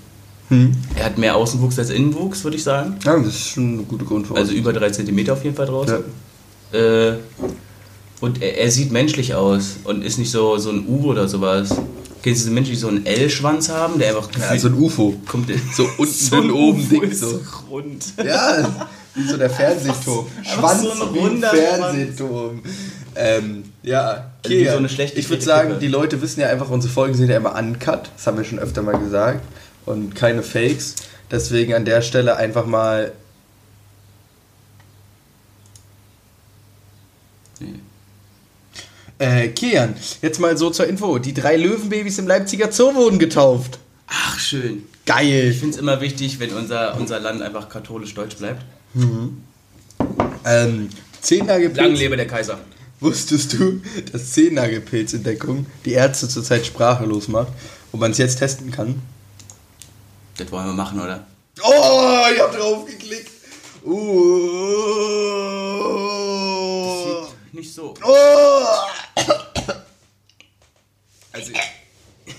Er 0.95 1.05
hat 1.05 1.17
mehr 1.17 1.35
Außenwuchs 1.35 1.79
als 1.79 1.89
Innenwuchs, 1.89 2.43
würde 2.43 2.57
ich 2.57 2.63
sagen. 2.63 2.97
Ja, 3.03 3.17
das 3.17 3.27
ist 3.27 3.49
schon 3.49 3.73
eine 3.73 3.83
gute 3.83 4.05
Grundvoraussetzung. 4.05 4.37
Also 4.37 4.53
über 4.53 4.73
3 4.73 4.91
cm 4.91 5.29
auf 5.31 5.43
jeden 5.43 5.55
Fall 5.55 5.65
draus. 5.65 5.89
Ja. 5.89 5.99
Äh, 6.71 7.13
und 8.21 8.41
er, 8.41 8.57
er 8.57 8.71
sieht 8.71 8.91
menschlich 8.91 9.33
aus 9.35 9.75
und 9.83 10.03
ist 10.03 10.17
nicht 10.17 10.31
so, 10.31 10.57
so 10.57 10.69
ein 10.71 10.85
U 10.87 11.05
oder 11.11 11.27
sowas. 11.27 11.69
Kennst 12.23 12.41
du 12.41 12.45
diese 12.45 12.51
Menschen, 12.51 12.71
die 12.71 12.77
so 12.77 12.87
einen 12.87 13.05
L-Schwanz 13.05 13.69
haben, 13.69 13.99
der 13.99 14.09
einfach 14.09 14.29
Ja, 14.39 14.57
so 14.57 14.67
ein 14.69 14.73
UFO. 14.73 15.15
kommt 15.27 15.49
So 15.75 15.87
unten 15.97 16.13
so 16.13 16.35
ein 16.37 16.49
oben 16.51 16.81
UFO 16.81 16.99
dick 17.01 17.13
so. 17.13 17.39
rund. 17.69 18.03
Ja, 18.23 18.87
wie 19.13 19.27
so 19.27 19.37
der 19.37 19.49
Fernsehturm. 19.49 20.25
Schwanz 20.43 20.81
so 20.81 20.91
ein 20.91 21.13
wie 21.13 21.19
runder 21.19 21.49
Fernsehturm. 21.49 22.61
Ähm, 23.15 23.63
ja, 23.83 24.31
Also 24.43 24.57
wie 24.57 24.65
so 24.67 24.77
eine 24.77 24.89
schlecht 24.89 25.17
ich 25.17 25.29
würde 25.29 25.43
sagen, 25.43 25.69
Kippe. 25.69 25.79
die 25.81 25.87
Leute 25.87 26.21
wissen 26.21 26.39
ja 26.41 26.47
einfach, 26.49 26.69
unsere 26.69 26.91
Folgen 26.91 27.13
sind 27.13 27.29
ja 27.29 27.37
immer 27.37 27.55
uncut. 27.55 28.09
Das 28.17 28.25
haben 28.27 28.37
wir 28.37 28.43
schon 28.43 28.59
öfter 28.59 28.81
mal 28.81 28.97
gesagt. 28.97 29.41
Und 29.85 30.15
keine 30.15 30.41
Fakes. 30.41 30.95
Deswegen 31.29 31.73
an 31.75 31.85
der 31.85 32.01
Stelle 32.01 32.37
einfach 32.37 32.65
mal. 32.65 33.11
Nee. 37.59 37.75
Äh, 39.17 39.47
Kian, 39.49 39.95
jetzt 40.21 40.39
mal 40.39 40.57
so 40.57 40.69
zur 40.69 40.87
Info. 40.87 41.19
Die 41.19 41.33
drei 41.33 41.55
Löwenbabys 41.55 42.19
im 42.19 42.27
Leipziger 42.27 42.71
Zoo 42.71 42.93
wurden 42.95 43.17
getauft. 43.17 43.79
Ach, 44.07 44.37
schön. 44.37 44.83
Geil. 45.05 45.51
Ich 45.51 45.59
finde 45.59 45.75
es 45.75 45.79
immer 45.79 46.01
wichtig, 46.01 46.39
wenn 46.39 46.53
unser, 46.53 46.97
unser 46.97 47.19
Land 47.19 47.41
einfach 47.41 47.69
katholisch-deutsch 47.69 48.37
bleibt. 48.37 48.65
Ähm, 50.45 50.89
Zehnnagelpilz. 51.21 51.77
Lang 51.77 51.95
lebe 51.95 52.17
der 52.17 52.27
Kaiser. 52.27 52.59
Wusstest 52.99 53.53
du, 53.53 53.81
dass 54.11 54.31
Zehnnagelpilzentdeckung 54.31 55.65
die 55.85 55.93
Ärzte 55.93 56.27
zurzeit 56.27 56.65
sprachlos 56.65 57.27
macht 57.27 57.49
und 57.91 57.99
man 57.99 58.11
es 58.11 58.17
jetzt 58.17 58.39
testen 58.39 58.71
kann? 58.71 59.01
Das 60.37 60.51
wollen 60.51 60.65
wir 60.67 60.73
machen, 60.73 60.99
oder? 60.99 61.25
Oh, 61.61 62.25
ich 62.33 62.41
hab 62.41 62.55
drauf 62.55 62.85
geklickt. 62.85 63.31
Uh. 63.85 65.14
So. 67.75 67.93
Oh. 68.05 68.65
Also. 71.33 71.51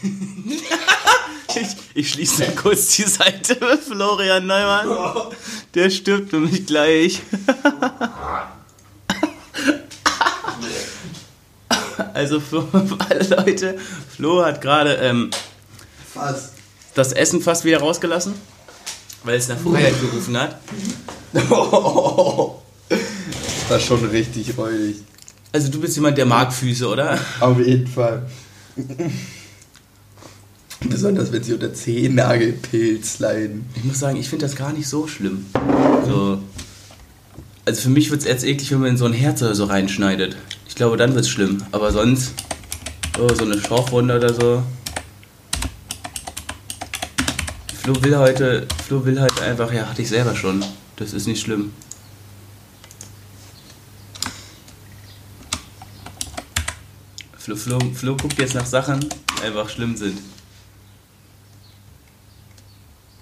ich, 1.55 1.67
ich 1.93 2.11
schließe 2.11 2.43
mal 2.43 2.55
kurz 2.55 2.97
die 2.97 3.03
Seite 3.03 3.59
mit 3.61 3.81
Florian 3.83 4.47
Neumann. 4.47 5.35
Der 5.75 5.91
stirbt 5.91 6.31
für 6.31 6.41
mich 6.41 6.65
gleich. 6.65 7.21
Also 12.13 12.41
für 12.41 12.67
alle 13.11 13.25
Leute, 13.25 13.79
Flo 14.15 14.43
hat 14.43 14.63
gerade 14.63 14.95
ähm, 14.95 15.31
das 16.95 17.13
Essen 17.13 17.43
fast 17.43 17.65
wieder 17.67 17.81
rausgelassen, 17.81 18.33
weil 19.23 19.37
es 19.37 19.49
nach 19.49 19.59
Freiheit 19.59 20.01
gerufen 20.01 20.39
hat. 20.39 20.59
Das 22.89 23.71
war 23.71 23.81
schon 23.81 24.09
richtig 24.11 24.57
räudig. 24.57 24.97
Also 25.53 25.71
du 25.71 25.81
bist 25.81 25.97
jemand, 25.97 26.19
der 26.19 26.27
mag 26.27 26.53
Füße, 26.53 26.87
oder? 26.87 27.19
Auf 27.41 27.59
jeden 27.59 27.87
Fall. 27.87 28.23
Besonders 30.81 31.33
wenn 31.33 31.43
sie 31.43 31.55
unter 31.55 31.73
Zehnnagelpilz 31.73 33.19
leiden. 33.21 33.67
Ich 33.75 33.85
muss 33.85 33.99
sagen, 33.99 34.19
ich 34.19 34.29
finde 34.29 34.45
das 34.45 34.55
gar 34.57 34.73
nicht 34.73 34.89
so 34.89 35.07
schlimm. 35.07 35.47
So. 36.07 36.39
Also 37.65 37.83
für 37.83 37.89
mich 37.89 38.11
wird 38.11 38.21
es 38.21 38.27
jetzt 38.27 38.45
eklig, 38.45 38.71
wenn 38.73 38.81
man 38.81 38.91
in 38.91 38.97
so 38.97 39.07
ein 39.07 39.13
Herz 39.13 39.43
oder 39.43 39.55
so 39.55 39.65
reinschneidet. 39.65 40.37
Ich 40.69 40.75
glaube, 40.75 40.97
dann 40.97 41.15
wird 41.15 41.25
es 41.25 41.31
schlimm. 41.31 41.63
Aber 41.73 41.91
sonst, 41.91 42.35
oh, 43.19 43.33
so 43.35 43.45
eine 43.45 43.59
Schorfwunde 43.59 44.17
oder 44.17 44.35
so. 44.35 44.63
Flo 47.83 47.95
will 48.03 48.17
heute, 48.19 48.67
Flo 48.87 49.05
will 49.05 49.21
halt 49.21 49.41
einfach, 49.41 49.73
ja, 49.73 49.87
hatte 49.89 50.03
ich 50.03 50.09
selber 50.09 50.37
schon. 50.37 50.65
Das 50.97 51.13
ist 51.13 51.27
nicht 51.27 51.41
schlimm. 51.41 51.73
Flo, 57.47 57.55
Flo, 57.55 57.79
Flo 57.95 58.17
guckt 58.17 58.41
jetzt 58.41 58.57
nach 58.57 58.67
Sachen, 58.67 58.99
die 58.99 59.43
einfach 59.45 59.71
schlimm 59.71 59.97
sind. 59.97 60.19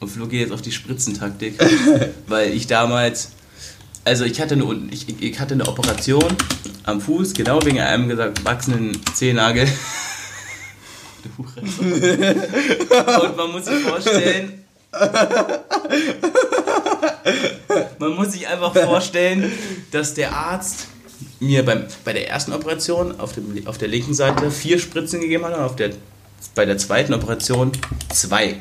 Und 0.00 0.09
Flo 0.09 0.26
geht 0.26 0.40
jetzt 0.40 0.52
auf 0.52 0.62
die 0.62 0.73
Spritzentaktik, 0.73 1.59
weil 2.26 2.54
ich 2.54 2.66
damals, 2.66 3.33
also 4.02 4.25
ich 4.25 4.40
hatte 4.40 4.54
eine, 4.54 4.64
ich, 4.90 5.21
ich 5.21 5.38
hatte 5.38 5.52
eine 5.52 5.69
Operation 5.69 6.25
am 6.85 7.02
Fuß, 7.02 7.35
genau 7.35 7.62
wegen 7.66 7.81
einem 7.81 8.09
gesagt 8.09 8.43
wachsenden 8.47 8.99
Zehennagel. 9.12 9.69
Und 11.37 13.37
man 13.37 13.52
muss 13.52 13.66
sich 13.66 13.83
vorstellen, 13.83 14.64
man 17.99 18.14
muss 18.14 18.33
sich 18.33 18.49
einfach 18.49 18.75
vorstellen, 18.75 19.52
dass 19.90 20.14
der 20.14 20.35
Arzt 20.35 20.87
mir 21.40 21.64
beim, 21.64 21.85
bei 22.04 22.12
der 22.12 22.28
ersten 22.28 22.52
Operation 22.52 23.19
auf, 23.21 23.33
dem, 23.33 23.66
auf 23.66 23.78
der 23.78 23.88
linken 23.88 24.14
Seite 24.14 24.50
vier 24.50 24.78
Spritzen 24.78 25.21
gegeben 25.21 25.45
hat 25.45 25.57
und 25.57 25.62
auf 25.62 25.76
der, 25.76 25.90
bei 26.54 26.64
der 26.64 26.78
zweiten 26.78 27.14
Operation 27.14 27.73
zwei. 28.12 28.57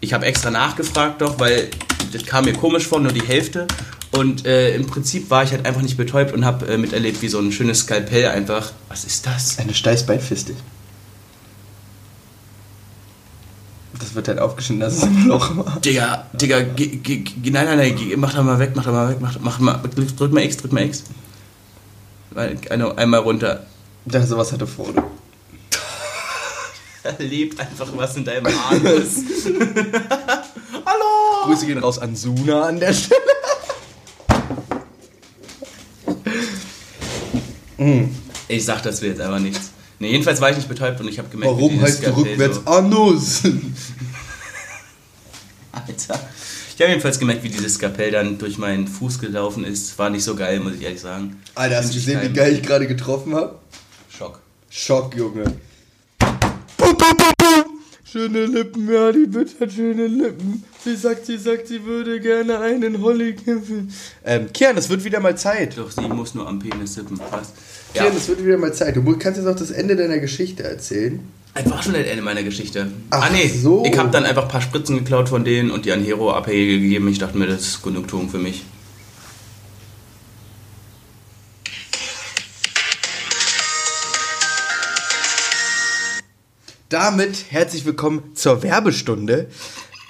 Ich 0.00 0.12
habe 0.12 0.26
extra 0.26 0.50
nachgefragt 0.50 1.20
doch, 1.20 1.40
weil 1.40 1.68
das 2.12 2.24
kam 2.24 2.44
mir 2.44 2.52
komisch 2.52 2.86
vor, 2.86 3.00
nur 3.00 3.12
die 3.12 3.26
Hälfte. 3.26 3.66
Und 4.10 4.46
äh, 4.46 4.74
im 4.74 4.86
Prinzip 4.86 5.30
war 5.30 5.44
ich 5.44 5.50
halt 5.50 5.66
einfach 5.66 5.82
nicht 5.82 5.96
betäubt 5.96 6.32
und 6.32 6.44
habe 6.44 6.66
äh, 6.66 6.78
miterlebt, 6.78 7.20
wie 7.20 7.28
so 7.28 7.38
ein 7.38 7.52
schönes 7.52 7.80
Skalpell 7.80 8.26
einfach. 8.26 8.72
Was 8.88 9.04
ist 9.04 9.26
das? 9.26 9.58
Eine 9.58 9.74
Steißbeinfiste. 9.74 10.54
Das 13.98 14.14
wird 14.14 14.28
halt 14.28 14.38
aufgeschnitten, 14.38 14.80
dass 14.80 14.96
es 14.96 15.02
ein 15.02 15.26
Loch 15.26 15.56
war. 15.56 15.80
Digga, 15.80 16.26
Digga, 16.32 16.60
nein, 16.60 17.52
nein, 17.52 17.78
nein, 17.78 17.96
mach 18.16 18.32
da 18.32 18.42
mal 18.42 18.58
weg, 18.58 18.72
mach 18.74 18.84
da 18.84 18.92
mal 18.92 19.10
weg, 19.10 19.18
mach, 19.20 19.38
mach 19.40 19.58
mal, 19.58 19.82
drück 20.16 20.32
mal 20.32 20.42
X, 20.44 20.56
drück 20.56 20.72
mal 20.72 20.84
X. 20.84 21.04
Eine, 22.38 22.96
einmal 22.96 23.20
runter. 23.20 23.66
Ich 24.06 24.12
dachte, 24.12 24.28
sowas 24.28 24.52
hatte 24.52 24.66
vorne. 24.66 25.02
Da 27.02 27.10
lebt 27.18 27.58
einfach 27.58 27.88
was 27.96 28.16
in 28.16 28.24
deinem 28.24 28.46
Anus. 28.46 29.24
Hallo! 30.86 31.44
Grüße 31.46 31.66
gehen 31.66 31.78
raus 31.78 31.98
an 31.98 32.14
Suna 32.14 32.62
an 32.62 32.78
der 32.78 32.92
Stelle. 32.92 33.20
Ich 38.48 38.64
sag 38.64 38.82
das 38.82 39.02
wird 39.02 39.16
jetzt 39.16 39.24
einfach 39.24 39.38
nichts. 39.40 39.70
Nee, 39.98 40.10
jedenfalls 40.10 40.40
war 40.40 40.50
ich 40.50 40.56
nicht 40.56 40.68
betäubt 40.68 41.00
und 41.00 41.08
ich 41.08 41.18
habe 41.18 41.28
gemerkt, 41.28 41.54
Warum 41.54 41.80
heißt 41.80 42.06
du 42.06 42.16
rückwärts 42.16 42.56
So, 42.56 42.70
Anus? 42.70 43.42
Alter. 45.72 46.20
Ich 46.78 46.82
habe 46.82 46.92
jedenfalls 46.92 47.18
gemerkt, 47.18 47.42
wie 47.42 47.48
dieses 47.48 47.74
Skalpell 47.74 48.12
dann 48.12 48.38
durch 48.38 48.56
meinen 48.56 48.86
Fuß 48.86 49.18
gelaufen 49.18 49.64
ist. 49.64 49.98
War 49.98 50.10
nicht 50.10 50.22
so 50.22 50.36
geil, 50.36 50.60
muss 50.60 50.74
ich 50.74 50.82
ehrlich 50.82 51.00
sagen. 51.00 51.42
Alter, 51.56 51.78
hast 51.78 51.90
du 51.90 51.94
gesehen, 51.94 52.20
wie 52.22 52.32
geil 52.32 52.52
ich 52.52 52.62
gerade 52.62 52.86
getroffen 52.86 53.34
habe? 53.34 53.58
Schock. 54.08 54.38
Schock, 54.70 55.16
Junge. 55.16 55.42
Bum, 56.76 56.96
bum, 56.96 56.96
bum, 56.96 57.32
bum. 57.36 57.64
Schöne 58.04 58.46
Lippen, 58.46 58.88
ja, 58.88 59.10
die 59.10 59.26
Bitch 59.26 59.60
hat 59.60 59.72
schöne 59.72 60.06
Lippen. 60.06 60.62
Sie 60.84 60.94
sagt, 60.94 61.26
sie 61.26 61.36
sagt, 61.36 61.66
sie 61.66 61.84
würde 61.84 62.20
gerne 62.20 62.60
einen 62.60 63.02
Holly 63.02 63.34
kämpfen. 63.34 63.92
Ähm, 64.24 64.46
Kian, 64.52 64.76
es 64.76 64.88
wird 64.88 65.02
wieder 65.02 65.18
mal 65.18 65.36
Zeit. 65.36 65.76
Doch, 65.76 65.90
sie 65.90 66.02
muss 66.02 66.36
nur 66.36 66.46
am 66.46 66.60
Penis 66.60 66.94
sippen. 66.94 67.18
Was? 67.32 67.54
Kian, 67.92 68.06
Ja, 68.06 68.12
es 68.16 68.28
wird 68.28 68.44
wieder 68.44 68.56
mal 68.56 68.72
Zeit. 68.72 68.94
Du 68.94 69.02
kannst 69.18 69.40
jetzt 69.40 69.48
auch 69.48 69.56
das 69.56 69.72
Ende 69.72 69.96
deiner 69.96 70.20
Geschichte 70.20 70.62
erzählen 70.62 71.18
einfach 71.54 71.82
schon 71.82 71.94
das 71.94 72.06
Ende 72.06 72.22
meiner 72.22 72.42
Geschichte. 72.42 72.90
Ach 73.10 73.26
ah, 73.26 73.30
nee, 73.32 73.48
so. 73.48 73.84
ich 73.84 73.96
habe 73.98 74.10
dann 74.10 74.24
einfach 74.24 74.44
ein 74.44 74.48
paar 74.48 74.62
Spritzen 74.62 74.98
geklaut 74.98 75.28
von 75.28 75.44
denen 75.44 75.70
und 75.70 75.84
die 75.84 75.92
an 75.92 76.02
Hero 76.02 76.32
abhegel 76.32 76.80
gegeben. 76.80 77.08
Ich 77.08 77.18
dachte 77.18 77.36
mir, 77.36 77.46
das 77.46 77.62
ist 77.62 77.82
Konjunktur 77.82 78.28
für 78.28 78.38
mich. 78.38 78.64
Damit 86.88 87.50
herzlich 87.50 87.84
willkommen 87.84 88.34
zur 88.34 88.62
Werbestunde. 88.62 89.50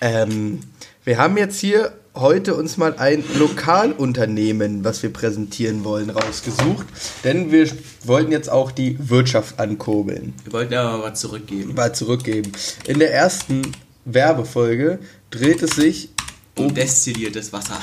Ähm, 0.01 0.61
wir 1.05 1.19
haben 1.19 1.37
jetzt 1.37 1.59
hier 1.59 1.93
heute 2.19 2.55
uns 2.55 2.77
mal 2.77 2.97
ein 2.99 3.25
Lokalunternehmen, 3.39 4.85
was 4.85 5.03
wir 5.03 5.13
präsentieren 5.13 5.85
wollen, 5.85 6.11
rausgesucht. 6.11 6.87
Denn 7.25 7.51
wir 7.53 7.69
wollten 8.05 8.33
jetzt 8.33 8.51
auch 8.51 8.71
die 8.71 8.97
Wirtschaft 9.09 9.59
ankurbeln. 9.61 10.35
Wir 10.45 10.53
wollten 10.53 10.75
aber 10.75 10.99
mal 10.99 11.11
was 11.11 11.21
zurückgeben. 11.21 11.75
Mal 11.75 11.95
zurückgeben. 11.95 12.53
In 12.87 12.99
der 12.99 13.13
ersten 13.13 13.63
Werbefolge 14.05 14.99
dreht 15.31 15.63
es 15.63 15.77
sich 15.77 16.11
Um 16.57 16.75
destilliertes 16.75 17.53
Wasser. 17.53 17.79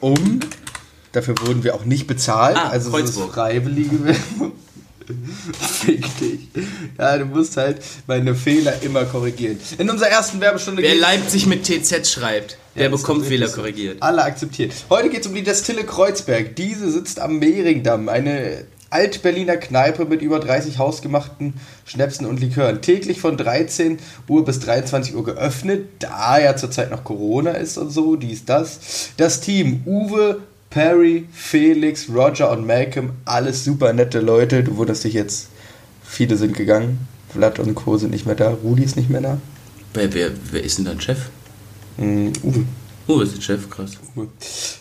um. 0.00 0.40
Dafür 1.12 1.34
wurden 1.44 1.64
wir 1.64 1.74
auch 1.74 1.84
nicht 1.84 2.06
bezahlt. 2.06 2.56
Ah, 2.56 2.68
also 2.68 2.90
Kreuzburg. 2.90 3.32
freiwillige 3.34 4.04
Werbung. 4.04 4.52
Fick 5.60 6.18
dich. 6.18 6.40
Ja, 6.98 7.18
du 7.18 7.24
musst 7.26 7.56
halt 7.56 7.78
meine 8.06 8.34
Fehler 8.34 8.74
immer 8.82 9.04
korrigieren. 9.04 9.58
In 9.78 9.88
unserer 9.90 10.08
ersten 10.08 10.40
Werbestunde 10.40 10.82
Wer 10.82 10.94
Leipzig 10.94 11.46
mit 11.46 11.64
TZ 11.64 12.06
schreibt, 12.08 12.58
der 12.76 12.84
Ja, 12.84 12.88
bekommt 12.90 13.26
Fehler 13.26 13.48
so. 13.48 13.56
korrigiert. 13.56 14.02
Alle 14.02 14.22
akzeptiert. 14.24 14.72
Heute 14.88 15.08
geht 15.10 15.20
es 15.20 15.26
um 15.26 15.34
die 15.34 15.42
Destille 15.42 15.84
Kreuzberg. 15.84 16.56
Diese 16.56 16.90
sitzt 16.90 17.20
am 17.20 17.38
Mehringdamm, 17.38 18.08
eine 18.08 18.64
Alt-Berliner 18.92 19.56
Kneipe 19.56 20.04
mit 20.04 20.20
über 20.20 20.40
30 20.40 20.78
hausgemachten 20.78 21.54
Schnäpsen 21.84 22.26
und 22.26 22.40
Likören. 22.40 22.82
Täglich 22.82 23.20
von 23.20 23.36
13 23.36 23.98
Uhr 24.26 24.44
bis 24.44 24.58
23 24.58 25.14
Uhr 25.14 25.24
geöffnet, 25.24 25.86
da 26.00 26.40
ja 26.40 26.56
zurzeit 26.56 26.90
noch 26.90 27.04
Corona 27.04 27.52
ist 27.52 27.78
und 27.78 27.90
so, 27.90 28.16
dies, 28.16 28.44
das. 28.46 28.80
Das 29.16 29.40
Team 29.40 29.82
Uwe, 29.86 30.40
Perry, 30.70 31.26
Felix, 31.32 32.08
Roger 32.08 32.52
und 32.52 32.64
Malcolm, 32.64 33.10
alles 33.24 33.64
super 33.64 33.92
nette 33.92 34.20
Leute. 34.20 34.62
Du 34.62 34.76
wunderst 34.76 35.02
dich 35.02 35.14
jetzt, 35.14 35.48
viele 36.04 36.36
sind 36.36 36.56
gegangen. 36.56 37.08
Vlad 37.32 37.58
und 37.58 37.74
Co. 37.74 37.96
sind 37.96 38.10
nicht 38.10 38.26
mehr 38.26 38.34
da, 38.34 38.50
Rudi 38.50 38.84
ist 38.84 38.96
nicht 38.96 39.10
mehr 39.10 39.20
da. 39.20 39.38
Wer, 39.94 40.12
wer, 40.14 40.30
wer 40.50 40.62
ist 40.62 40.78
denn 40.78 40.84
dein 40.84 41.00
Chef? 41.00 41.28
Mm, 41.96 42.28
Uwe. 42.42 42.64
Oh, 43.06 43.20
ist 43.20 43.36
der 43.36 43.42
Chef, 43.42 43.68
krass. 43.68 43.92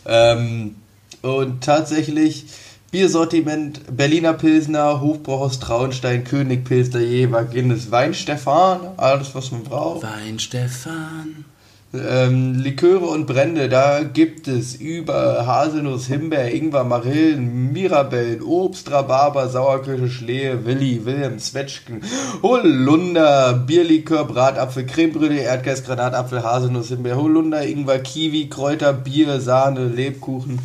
Ähm, 0.05 0.75
und 1.23 1.63
tatsächlich 1.63 2.45
Biersortiment 2.91 3.81
Berliner 3.95 4.33
Pilsner, 4.33 5.01
Hofbrauhaus 5.01 5.59
Traunstein, 5.59 6.23
König 6.23 6.65
Pilsner, 6.65 7.01
Jever, 7.01 7.43
Guinness, 7.45 7.91
Wein 7.91 8.13
Stefan, 8.13 8.79
alles 8.97 9.33
was 9.33 9.51
man 9.51 9.63
braucht. 9.63 10.03
Wein 10.03 10.37
Stefan. 10.39 11.45
Ähm, 11.91 12.59
Liköre 12.59 13.07
und 13.07 13.25
Brände, 13.25 13.67
da 13.67 14.03
gibt 14.03 14.47
es 14.47 14.75
über 14.75 15.47
Haselnuss, 15.47 16.05
Himbeer, 16.05 16.53
Ingwer, 16.53 16.83
Marillen, 16.83 17.73
Mirabellen, 17.73 18.43
Obst, 18.43 18.91
Rhabarber, 18.91 19.49
Sauerkirsche, 19.49 20.07
Schlehe, 20.07 20.65
Willi, 20.65 21.03
Wilhelm, 21.03 21.39
Zwetschgen, 21.39 22.03
Holunder, 22.43 23.53
Bierlikör, 23.65 24.25
Bratapfel, 24.25 24.83
Cremebrûlée, 24.83 25.41
Erdgeist, 25.41 25.87
Granatapfel, 25.87 26.43
Haselnuss, 26.43 26.89
Himbeer, 26.89 27.17
Holunder, 27.17 27.65
Ingwer, 27.65 27.97
Kiwi, 27.97 28.49
Kräuter, 28.49 28.93
Bier, 28.93 29.41
Sahne, 29.41 29.87
Lebkuchen. 29.87 30.59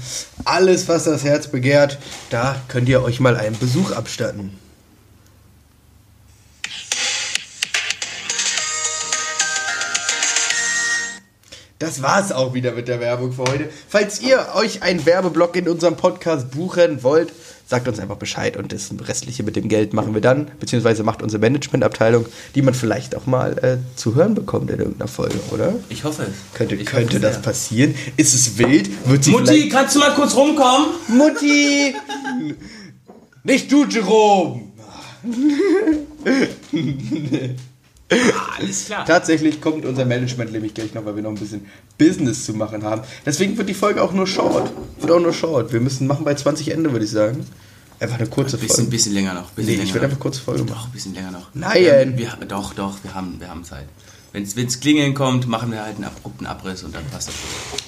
Alles, 0.45 0.89
was 0.89 1.05
das 1.05 1.25
Herz 1.25 1.47
begehrt, 1.47 1.97
da 2.29 2.55
könnt 2.69 2.91
ihr 2.91 3.03
euch 3.03 3.19
mal 3.21 3.37
einen 3.39 3.59
Besuch 3.59 3.93
abstatten. 3.93 4.51
Das 11.85 12.01
war's 12.01 12.33
auch 12.33 12.55
wieder 12.55 12.73
mit 12.73 12.89
der 12.89 12.99
Werbung 12.99 13.33
für 13.33 13.43
heute. 13.43 13.69
Falls 13.91 14.23
ihr 14.23 14.47
euch 14.55 14.83
einen 14.83 15.05
Werbeblock 15.05 15.55
in 15.55 15.69
unserem 15.69 15.97
Podcast 15.97 16.51
buchen 16.51 17.03
wollt, 17.03 17.31
sagt 17.67 17.87
uns 17.89 18.01
einfach 18.01 18.17
Bescheid 18.17 18.57
und 18.57 18.73
das 18.73 18.91
Restliche 19.07 19.43
mit 19.43 19.55
dem 19.55 19.69
Geld 19.69 19.93
machen 19.93 20.15
wir 20.15 20.23
dann, 20.23 20.51
beziehungsweise 20.59 21.03
macht 21.03 21.23
unsere 21.23 21.43
Managementabteilung, 21.43 22.25
die 22.55 22.63
man 22.63 22.73
vielleicht 22.73 23.15
auch 23.15 23.27
mal 23.27 23.59
äh, 23.63 23.77
zu 23.97 24.15
hören 24.15 24.35
bekommt 24.35 24.71
in 24.71 24.79
irgendeiner 24.79 25.09
Folge, 25.09 25.39
oder? 25.51 25.75
Ich 25.91 26.05
hoffe 26.05 26.23
es. 26.23 26.57
Könnte, 26.57 26.75
ich 26.75 26.87
könnte 26.87 27.21
das 27.21 27.35
sehr. 27.35 27.43
passieren? 27.43 27.95
Ist 28.17 28.33
es 28.33 28.57
wild? 28.57 28.89
Wird 29.07 29.25
sie 29.25 29.33
Mutti, 29.33 29.69
kannst 29.69 29.95
du 29.95 29.99
mal 29.99 30.15
kurz 30.15 30.35
rumkommen? 30.35 30.87
Mutti! 31.09 31.95
Nicht 33.43 33.71
du, 33.71 33.85
Jerome! 33.85 34.63
Alles 38.57 38.87
klar. 38.87 39.05
Tatsächlich 39.07 39.61
kommt 39.61 39.85
unser 39.85 40.05
Management 40.05 40.53
nämlich 40.53 40.75
gleich 40.75 40.95
noch, 40.95 41.05
weil 41.05 41.17
wir 41.17 41.23
noch 41.23 41.31
ein 41.31 41.37
bisschen 41.37 41.67
Business 41.99 42.45
zu 42.45 42.53
machen 42.55 42.83
haben. 42.85 43.03
Deswegen 43.25 43.57
wird 43.57 43.69
die 43.69 43.75
Folge 43.75 44.03
auch 44.03 44.13
nur 44.13 44.27
short. 44.27 44.71
Wird 45.01 45.11
auch 45.11 45.21
nur 45.21 45.33
short. 45.33 45.73
Wir 45.73 45.81
müssen 45.81 46.07
machen 46.07 46.25
bei 46.25 46.35
20 46.35 46.71
Ende, 46.71 46.93
würde 46.93 47.05
ich 47.05 47.11
sagen. 47.11 47.47
Einfach 48.01 48.19
eine 48.19 48.29
kurze 48.29 48.57
Ein 48.57 48.61
bisschen, 48.61 48.77
Folge. 48.77 48.91
bisschen 48.91 49.15
länger 49.15 49.35
noch. 49.35 49.51
Bisschen 49.51 49.67
Nee, 49.67 49.73
länger 49.77 49.85
ich 49.85 49.95
würde 49.95 50.07
noch. 50.07 50.11
einfach 50.13 50.21
kurze 50.23 50.41
Folge 50.41 50.65
Doch, 50.65 50.75
machen. 50.75 50.89
ein 50.91 50.93
bisschen 50.93 51.15
länger 51.15 51.31
noch. 51.31 51.49
Nein. 51.55 51.85
Ähm, 51.87 52.19
wir, 52.19 52.37
doch, 52.47 52.75
doch, 52.75 52.99
wir 53.03 53.15
haben, 53.15 53.37
wir 53.41 53.49
haben 53.49 53.65
Zeit. 53.65 53.87
Wenn 54.33 54.43
es 54.43 54.81
klingeln 54.81 55.15
kommt, 55.15 55.47
machen 55.47 55.71
wir 55.71 55.83
halt 55.83 55.95
einen 55.95 56.05
abrupten 56.05 56.47
Abriss 56.47 56.83
und 56.83 56.95
dann 56.95 57.05
passt 57.07 57.29
das. 57.29 57.35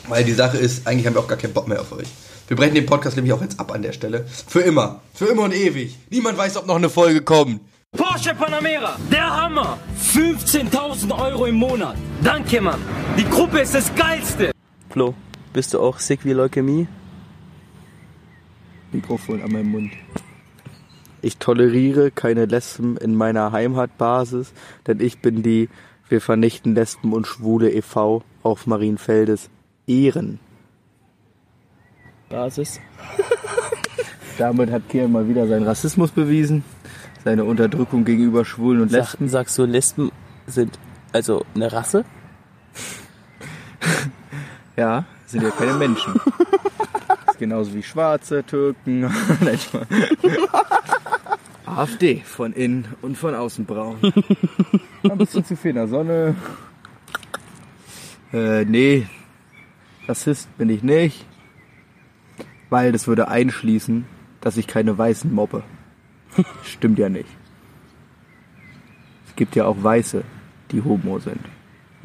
Weil 0.08 0.22
die 0.24 0.32
Sache 0.32 0.56
ist, 0.56 0.86
eigentlich 0.86 1.06
haben 1.06 1.14
wir 1.14 1.20
auch 1.20 1.26
gar 1.28 1.36
keinen 1.36 1.52
Bock 1.52 1.66
mehr 1.66 1.80
auf 1.80 1.90
euch. 1.92 2.06
Wir 2.46 2.56
brechen 2.56 2.76
den 2.76 2.86
Podcast 2.86 3.16
nämlich 3.16 3.32
auch 3.32 3.42
jetzt 3.42 3.58
ab 3.58 3.72
an 3.72 3.82
der 3.82 3.92
Stelle. 3.92 4.24
Für 4.46 4.60
immer. 4.60 5.00
Für 5.12 5.26
immer 5.26 5.42
und 5.42 5.52
ewig. 5.52 5.98
Niemand 6.08 6.38
weiß, 6.38 6.56
ob 6.56 6.66
noch 6.68 6.76
eine 6.76 6.88
Folge 6.88 7.22
kommt. 7.22 7.60
Porsche 7.92 8.34
Panamera, 8.34 8.96
der 9.10 9.42
Hammer. 9.42 9.78
15.000 9.96 11.18
Euro 11.18 11.46
im 11.46 11.56
Monat. 11.56 11.96
Danke, 12.22 12.60
Mann. 12.60 12.80
Die 13.18 13.24
Gruppe 13.24 13.60
ist 13.60 13.74
das 13.74 13.94
Geilste. 13.94 14.52
Flo, 14.90 15.14
bist 15.52 15.74
du 15.74 15.80
auch 15.80 15.98
sick 15.98 16.24
wie 16.24 16.32
Leukämie? 16.32 16.88
Mikrofon 18.92 19.42
an 19.42 19.52
meinem 19.52 19.70
Mund. 19.70 19.92
Ich 21.22 21.38
toleriere 21.38 22.10
keine 22.10 22.44
Lesben 22.46 22.96
in 22.96 23.14
meiner 23.14 23.52
Heimatbasis, 23.52 24.52
denn 24.86 25.00
ich 25.00 25.20
bin 25.20 25.42
die 25.42 25.68
Wir 26.08 26.20
vernichten 26.20 26.74
Lesben 26.74 27.12
und 27.12 27.26
Schwule 27.26 27.70
e.V. 27.72 28.22
auf 28.42 28.66
Marienfeldes 28.66 29.50
Ehren. 29.88 30.38
Basis. 32.28 32.80
Damit 34.38 34.70
hat 34.70 34.88
Kiel 34.88 35.08
mal 35.08 35.28
wieder 35.28 35.48
seinen 35.48 35.64
Rassismus 35.64 36.10
bewiesen, 36.12 36.62
seine 37.26 37.42
Unterdrückung 37.42 38.04
gegenüber 38.04 38.44
Schwulen 38.44 38.82
und 38.82 38.88
Sag, 38.92 39.00
Lesben. 39.00 39.28
sagst 39.28 39.58
du, 39.58 39.64
Lesben 39.64 40.12
sind 40.46 40.78
also 41.12 41.44
eine 41.54 41.72
Rasse? 41.72 42.04
Ja, 44.76 45.06
sind 45.24 45.42
ja 45.42 45.48
keine 45.50 45.72
Menschen. 45.72 46.20
Das 47.06 47.28
ist 47.34 47.38
genauso 47.38 47.72
wie 47.72 47.82
Schwarze, 47.82 48.44
Türken. 48.44 49.04
AfD, 51.64 52.20
von 52.26 52.52
innen 52.52 52.84
und 53.00 53.16
von 53.16 53.34
außen 53.34 53.64
braun. 53.64 53.96
Ein 55.02 55.16
bisschen 55.16 55.46
zu 55.46 55.56
viel 55.56 55.70
in 55.70 55.76
der 55.76 55.88
Sonne. 55.88 56.36
Äh, 58.34 58.66
nee, 58.66 59.06
Rassist 60.06 60.54
bin 60.58 60.68
ich 60.68 60.82
nicht. 60.82 61.24
Weil 62.68 62.92
das 62.92 63.06
würde 63.06 63.28
einschließen, 63.28 64.04
dass 64.42 64.58
ich 64.58 64.66
keine 64.66 64.98
Weißen 64.98 65.32
mobbe. 65.32 65.62
Stimmt 66.64 66.98
ja 66.98 67.08
nicht. 67.08 67.28
Es 69.28 69.36
gibt 69.36 69.56
ja 69.56 69.66
auch 69.66 69.82
Weiße, 69.82 70.24
die 70.70 70.82
homo 70.82 71.18
sind. 71.18 71.40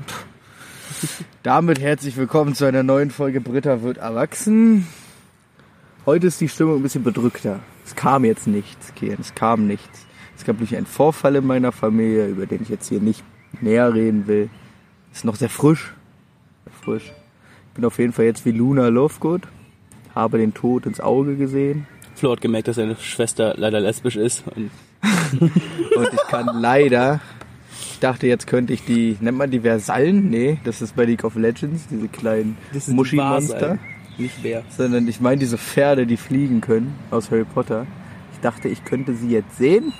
Damit 1.44 1.80
herzlich 1.80 2.18
willkommen 2.18 2.56
zu 2.56 2.66
einer 2.66 2.84
neuen 2.84 3.12
Folge 3.12 3.42
Britta 3.42 3.82
wird 3.82 3.98
erwachsen. 3.98 4.88
Heute 6.06 6.28
ist 6.28 6.42
die 6.42 6.50
Stimmung 6.50 6.78
ein 6.78 6.84
bisschen 6.84 7.04
bedrückter. 7.04 7.60
Es 7.86 7.96
kam 7.96 8.26
jetzt 8.26 8.48
nichts, 8.48 8.94
Kian, 8.96 9.18
es 9.20 9.36
kam 9.36 9.68
nichts. 9.68 10.06
Es 10.38 10.46
gab 10.46 10.56
nämlich 10.56 10.76
einen 10.76 10.86
Vorfall 10.86 11.36
in 11.36 11.46
meiner 11.46 11.72
Familie, 11.72 12.28
über 12.28 12.46
den 12.46 12.64
ich 12.64 12.70
jetzt 12.70 12.90
hier 12.90 13.00
nicht 13.00 13.24
näher 13.62 13.94
reden 13.94 14.28
will. 14.28 14.50
Ist 15.14 15.26
noch 15.26 15.36
sehr 15.36 15.50
frisch. 15.50 15.94
Sehr 16.66 16.74
frisch. 16.84 17.14
Ich 17.68 17.74
bin 17.76 17.86
auf 17.86 18.00
jeden 18.00 18.14
Fall 18.14 18.26
jetzt 18.26 18.46
wie 18.46 18.52
Luna 18.52 18.88
Lovegood. 18.88 19.44
Habe 20.16 20.38
den 20.40 20.54
Tod 20.54 20.86
ins 20.86 21.00
Auge 21.00 21.36
gesehen. 21.36 21.88
Flo 22.22 22.34
hat 22.34 22.42
gemerkt, 22.42 22.68
dass 22.68 22.76
seine 22.76 22.96
Schwester 22.98 23.56
leider 23.58 23.80
lesbisch 23.80 24.16
ist. 24.16 24.44
Und 24.56 24.70
Und 25.40 26.14
ich 26.14 26.28
kann 26.30 26.62
leider, 26.62 27.20
ich 27.94 28.00
dachte 28.00 28.28
jetzt 28.28 28.46
könnte 28.46 28.74
ich 28.74 28.86
die, 28.86 29.18
nennt 29.20 29.40
man 29.40 29.50
die 29.50 29.62
Versallen? 29.62 30.30
Nee, 30.30 30.60
das 30.64 30.84
ist 30.84 30.96
bei 30.96 31.06
League 31.06 31.24
of 31.24 31.36
Legends, 31.36 31.88
diese 31.90 32.08
kleinen 32.08 32.58
Muschi-Monster. 32.88 33.80
Nicht 34.20 34.36
wer. 34.44 34.64
Sondern 34.70 35.08
ich 35.08 35.20
meine 35.20 35.40
diese 35.40 35.58
Pferde, 35.58 36.06
die 36.06 36.18
fliegen 36.18 36.62
können 36.62 36.94
aus 37.10 37.32
Harry 37.32 37.44
Potter. 37.44 37.88
Ich 38.34 38.40
dachte, 38.42 38.68
ich 38.68 38.86
könnte 38.86 39.16
sie 39.16 39.30
jetzt 39.30 39.58
sehen, 39.58 39.94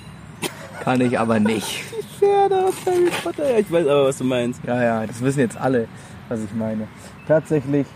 kann 0.84 1.00
ich 1.00 1.18
aber 1.18 1.40
nicht. 1.40 1.82
Pferde 2.20 2.66
aus 2.66 2.74
Harry 2.86 3.10
Potter. 3.22 3.50
Ja, 3.50 3.58
ich 3.58 3.72
weiß 3.72 3.86
aber, 3.88 4.04
was 4.04 4.18
du 4.18 4.24
meinst. 4.24 4.60
Ja, 4.64 4.80
ja, 4.80 5.06
das 5.06 5.20
wissen 5.22 5.40
jetzt 5.40 5.56
alle, 5.56 5.88
was 6.28 6.38
ich 6.38 6.54
meine. 6.54 6.86
Tatsächlich 7.26 7.86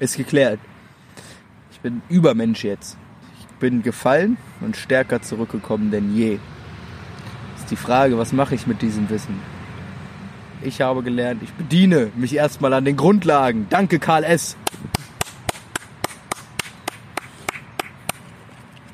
ist 0.00 0.16
geklärt. 0.16 0.58
Ich 1.70 1.78
bin 1.78 2.02
Übermensch 2.08 2.64
jetzt. 2.64 2.96
Bin 3.60 3.82
gefallen 3.82 4.36
und 4.60 4.76
stärker 4.76 5.20
zurückgekommen 5.20 5.90
denn 5.90 6.14
je. 6.14 6.38
Ist 7.56 7.70
die 7.70 7.76
Frage, 7.76 8.16
was 8.18 8.32
mache 8.32 8.54
ich 8.54 8.66
mit 8.66 8.82
diesem 8.82 9.10
Wissen? 9.10 9.40
Ich 10.62 10.80
habe 10.80 11.02
gelernt, 11.02 11.42
ich 11.42 11.52
bediene 11.52 12.10
mich 12.16 12.34
erstmal 12.34 12.72
an 12.72 12.84
den 12.84 12.96
Grundlagen. 12.96 13.66
Danke, 13.70 13.98
Karl 13.98 14.24
S. 14.24 14.56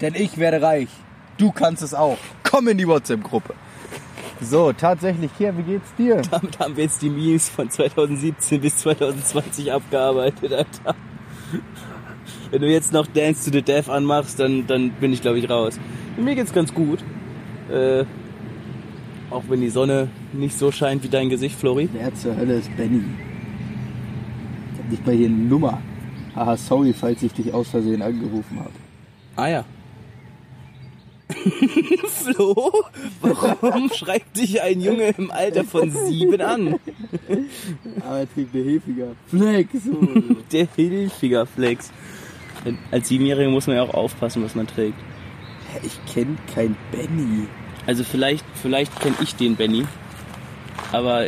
Denn 0.00 0.14
ich 0.14 0.38
werde 0.38 0.60
reich. 0.60 0.88
Du 1.38 1.52
kannst 1.52 1.82
es 1.82 1.94
auch. 1.94 2.18
Komm 2.42 2.68
in 2.68 2.78
die 2.78 2.86
WhatsApp-Gruppe. 2.86 3.54
So, 4.40 4.72
tatsächlich, 4.72 5.30
Kier, 5.36 5.56
wie 5.56 5.62
geht's 5.62 5.94
dir? 5.96 6.20
Damit 6.30 6.58
haben 6.58 6.76
wir 6.76 6.84
jetzt 6.84 7.00
die 7.00 7.08
Memes 7.08 7.48
von 7.48 7.70
2017 7.70 8.60
bis 8.60 8.76
2020 8.78 9.72
abgearbeitet, 9.72 10.52
Alter. 10.52 10.94
Wenn 12.54 12.62
du 12.62 12.70
jetzt 12.70 12.92
noch 12.92 13.08
Dance 13.08 13.50
to 13.50 13.56
the 13.56 13.62
Death 13.62 13.88
anmachst, 13.88 14.38
dann, 14.38 14.64
dann 14.68 14.90
bin 14.90 15.12
ich, 15.12 15.20
glaube 15.20 15.40
ich, 15.40 15.50
raus. 15.50 15.76
Mir 16.16 16.36
geht's 16.36 16.52
ganz 16.52 16.72
gut. 16.72 17.00
Äh, 17.68 18.04
auch 19.28 19.42
wenn 19.48 19.60
die 19.60 19.70
Sonne 19.70 20.06
nicht 20.32 20.56
so 20.56 20.70
scheint 20.70 21.02
wie 21.02 21.08
dein 21.08 21.30
Gesicht, 21.30 21.58
Flori. 21.58 21.88
Wer 21.92 22.14
zur 22.14 22.36
Hölle 22.36 22.54
ist 22.54 22.70
Benny? 22.76 23.02
Ich 24.72 24.78
hab 24.78 24.88
nicht 24.88 25.04
mal 25.04 25.16
hier 25.16 25.26
eine 25.26 25.36
Nummer. 25.36 25.82
Haha, 26.36 26.56
sorry, 26.56 26.92
falls 26.92 27.24
ich 27.24 27.32
dich 27.32 27.52
aus 27.52 27.70
Versehen 27.70 28.02
angerufen 28.02 28.60
habe. 28.60 28.70
Ah 29.34 29.48
ja. 29.48 29.64
Flo, 32.06 32.72
warum 33.20 33.90
schreibt 33.92 34.36
dich 34.36 34.62
ein 34.62 34.80
Junge 34.80 35.12
im 35.18 35.32
Alter 35.32 35.64
von 35.64 35.90
sieben 35.90 36.40
an? 36.40 36.76
Aber 38.06 38.18
er 38.20 38.32
trägt 38.32 38.54
eine 38.54 38.64
Hefiger. 38.64 39.08
Flex. 39.26 39.70
Der 40.52 40.68
Hilfiger 40.76 41.46
Flex. 41.46 41.90
Als 42.90 43.08
Siebenjähriger 43.08 43.50
muss 43.50 43.66
man 43.66 43.76
ja 43.76 43.82
auch 43.82 43.94
aufpassen, 43.94 44.42
was 44.42 44.54
man 44.54 44.66
trägt. 44.66 44.98
ich 45.82 45.98
kenn 46.12 46.38
kein 46.54 46.76
Benny. 46.90 47.46
Also 47.86 48.04
vielleicht, 48.04 48.44
vielleicht 48.62 48.98
kenne 49.00 49.16
ich 49.20 49.34
den 49.36 49.56
Benny, 49.56 49.84
aber 50.92 51.26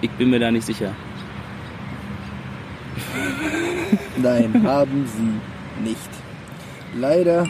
ich 0.00 0.10
bin 0.12 0.30
mir 0.30 0.40
da 0.40 0.50
nicht 0.50 0.66
sicher. 0.66 0.94
Nein, 4.16 4.62
haben 4.66 5.06
sie 5.06 5.88
nicht. 5.88 6.10
Leider 6.94 7.46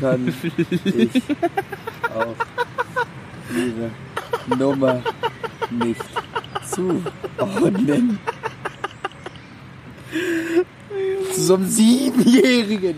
kann 0.00 0.32
ich 0.84 1.22
auch 2.14 2.34
ihre 3.54 4.56
Nummer 4.56 5.02
nicht 5.70 6.04
zuordnen. 6.70 8.18
So 11.46 11.54
einem 11.54 11.68
Siebenjährigen. 11.68 12.96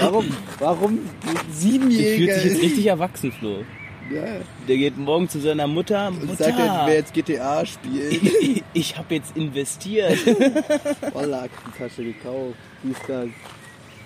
Warum? 0.00 0.24
Warum 0.58 0.98
Der 1.28 2.16
fühlt 2.16 2.32
sich 2.32 2.44
jetzt 2.44 2.62
richtig 2.62 2.86
erwachsen, 2.86 3.30
Flo. 3.32 3.64
Ja. 4.10 4.40
Der 4.66 4.76
geht 4.78 4.96
morgen 4.96 5.28
zu 5.28 5.38
seiner 5.40 5.66
Mutter. 5.66 6.08
Und 6.08 6.24
Mutter, 6.24 6.44
sagt, 6.44 6.58
er 6.58 6.86
will 6.86 6.94
jetzt 6.94 7.12
GTA 7.12 7.66
spielen. 7.66 8.10
ich, 8.40 8.64
ich 8.72 8.96
habe 8.96 9.16
jetzt 9.16 9.36
investiert. 9.36 10.16
Voller 11.12 11.42
Aktentasche 11.42 12.02
gekauft. 12.02 12.56
Dies, 12.82 12.96
das. 13.06 13.28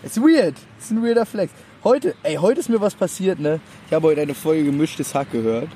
Ist 0.03 0.21
weird. 0.21 0.57
Ist 0.81 0.91
ein 0.91 1.05
weirder 1.05 1.25
Flex. 1.25 1.53
Heute, 1.85 2.17
ey, 2.25 2.35
heute 2.35 2.59
ist 2.59 2.69
mir 2.69 2.81
was 2.81 2.97
passiert, 2.97 3.39
ne? 3.39 3.61
Ich 3.87 3.93
habe 3.93 4.09
heute 4.09 4.21
eine 4.21 4.35
Folge 4.35 4.65
gemischtes 4.65 5.15
Hack 5.15 5.31
gehört. 5.31 5.69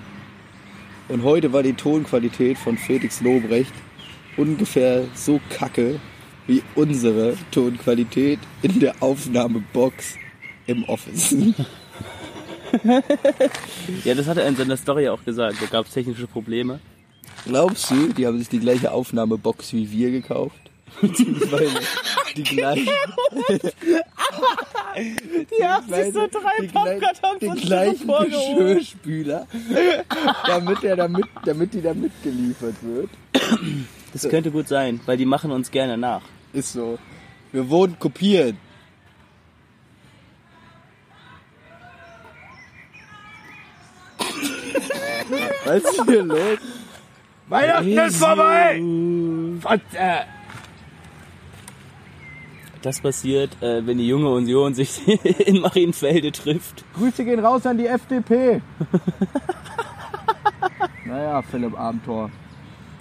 Und 1.07 1.23
heute 1.23 1.53
war 1.53 1.63
die 1.63 1.75
Tonqualität 1.75 2.59
von 2.59 2.77
Felix 2.77 3.21
Lobrecht 3.21 3.73
ungefähr 4.37 5.05
so 5.15 5.41
kacke 5.49 6.01
wie 6.51 6.63
unsere 6.75 7.37
Tonqualität 7.53 8.41
in 8.63 8.81
der 8.81 8.97
Aufnahmebox 9.01 10.17
im 10.67 10.83
Office. 10.89 11.31
ja, 14.05 14.15
das 14.15 14.27
hat 14.27 14.37
er 14.37 14.49
in 14.49 14.57
seiner 14.57 14.77
Story 14.77 15.09
auch 15.09 15.25
gesagt. 15.25 15.63
Da 15.63 15.67
gab 15.67 15.87
es 15.87 15.93
technische 15.93 16.27
Probleme. 16.27 16.81
Glaubst 17.47 17.89
du, 17.93 18.09
die 18.09 18.27
haben 18.27 18.37
sich 18.39 18.49
die 18.49 18.59
gleiche 18.59 18.91
Aufnahmebox 18.91 19.73
wie 19.75 19.93
wir 19.93 20.11
gekauft? 20.11 20.59
Beziehungsweise 21.01 21.79
die 22.37 22.43
gleiche. 22.43 22.91
Die 24.97 25.65
haben 25.65 25.89
sich 25.89 26.13
so 26.13 26.27
drei 26.27 26.67
Pappkartons 26.67 27.39
Den 27.39 27.51
und 27.51 27.63
gleichen 27.63 28.07
vorgehoben. 28.07 28.75
Geschirrspüler, 28.75 29.47
damit, 30.47 30.83
er 30.83 30.97
damit, 30.97 31.27
damit 31.45 31.73
die 31.73 31.81
da 31.81 31.95
mitgeliefert 31.95 32.75
wird. 32.83 33.09
Das 34.13 34.29
könnte 34.29 34.51
gut 34.51 34.67
sein, 34.67 35.01
weil 35.07 35.17
die 35.17 35.27
machen 35.27 35.53
uns 35.53 35.71
gerne 35.71 35.97
nach. 35.97 36.23
Ist 36.53 36.73
so. 36.73 36.99
Wir 37.53 37.69
wurden 37.69 37.99
kopiert. 37.99 38.57
Was 45.65 45.83
ist 45.83 46.05
hier 46.07 46.25
los? 46.25 46.59
Weihnachten 47.49 47.99
ist 47.99 48.17
vorbei! 48.17 48.81
Das 52.83 53.01
passiert, 53.01 53.63
äh, 53.63 53.87
wenn 53.87 53.99
die 53.99 54.09
junge 54.09 54.31
Union 54.31 54.75
sich 54.75 55.07
in 55.47 55.61
Marienfelde 55.61 56.33
trifft. 56.33 56.85
Grüße 56.95 57.25
gehen 57.25 57.41
raus 57.41 57.67
an 57.67 57.77
die 57.77 57.87
FDP. 57.87 58.63
naja, 61.05 61.43
Philipp 61.43 61.79
Abenteuer. 61.79 62.31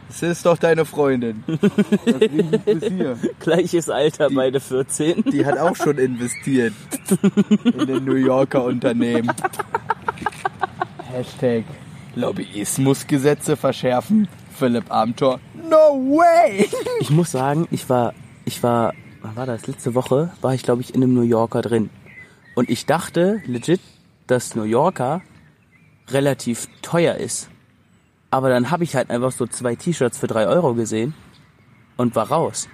Das 0.09 0.23
ist 0.23 0.45
doch 0.45 0.57
deine 0.57 0.85
Freundin. 0.85 1.43
Das 2.05 2.21
riecht 2.21 2.65
bis 2.65 2.83
hier. 2.85 3.17
Gleiches 3.39 3.89
Alter, 3.89 4.29
beide 4.31 4.59
14. 4.59 5.23
Die 5.31 5.45
hat 5.45 5.57
auch 5.57 5.75
schon 5.75 5.97
investiert 5.97 6.73
in 7.63 7.87
den 7.87 8.03
New 8.03 8.15
Yorker 8.15 8.63
Unternehmen. 8.63 9.31
Hashtag 11.11 11.63
Lobbyismusgesetze 12.15 13.55
verschärfen. 13.55 14.27
Philipp 14.57 14.91
Amthor. 14.91 15.39
No 15.69 16.17
way! 16.17 16.67
Ich 16.99 17.11
muss 17.11 17.31
sagen, 17.31 17.67
ich 17.71 17.87
war, 17.89 18.13
ich 18.45 18.61
war, 18.63 18.93
wann 19.21 19.35
war 19.35 19.45
das? 19.45 19.67
Letzte 19.67 19.95
Woche 19.95 20.31
war 20.41 20.53
ich, 20.53 20.63
glaube 20.63 20.81
ich, 20.81 20.93
in 20.93 21.03
einem 21.03 21.13
New 21.13 21.21
Yorker 21.21 21.61
drin. 21.61 21.89
Und 22.55 22.69
ich 22.69 22.85
dachte 22.85 23.41
legit, 23.45 23.79
dass 24.27 24.55
New 24.55 24.63
Yorker 24.63 25.21
relativ 26.09 26.67
teuer 26.81 27.15
ist. 27.15 27.49
Aber 28.31 28.49
dann 28.49 28.69
habe 28.71 28.83
ich 28.83 28.95
halt 28.95 29.09
einfach 29.09 29.31
so 29.31 29.47
zwei 29.47 29.75
T-Shirts 29.75 30.17
für 30.17 30.27
drei 30.27 30.47
Euro 30.47 30.73
gesehen 30.73 31.13
und 31.97 32.15
war 32.15 32.29
raus. 32.29 32.69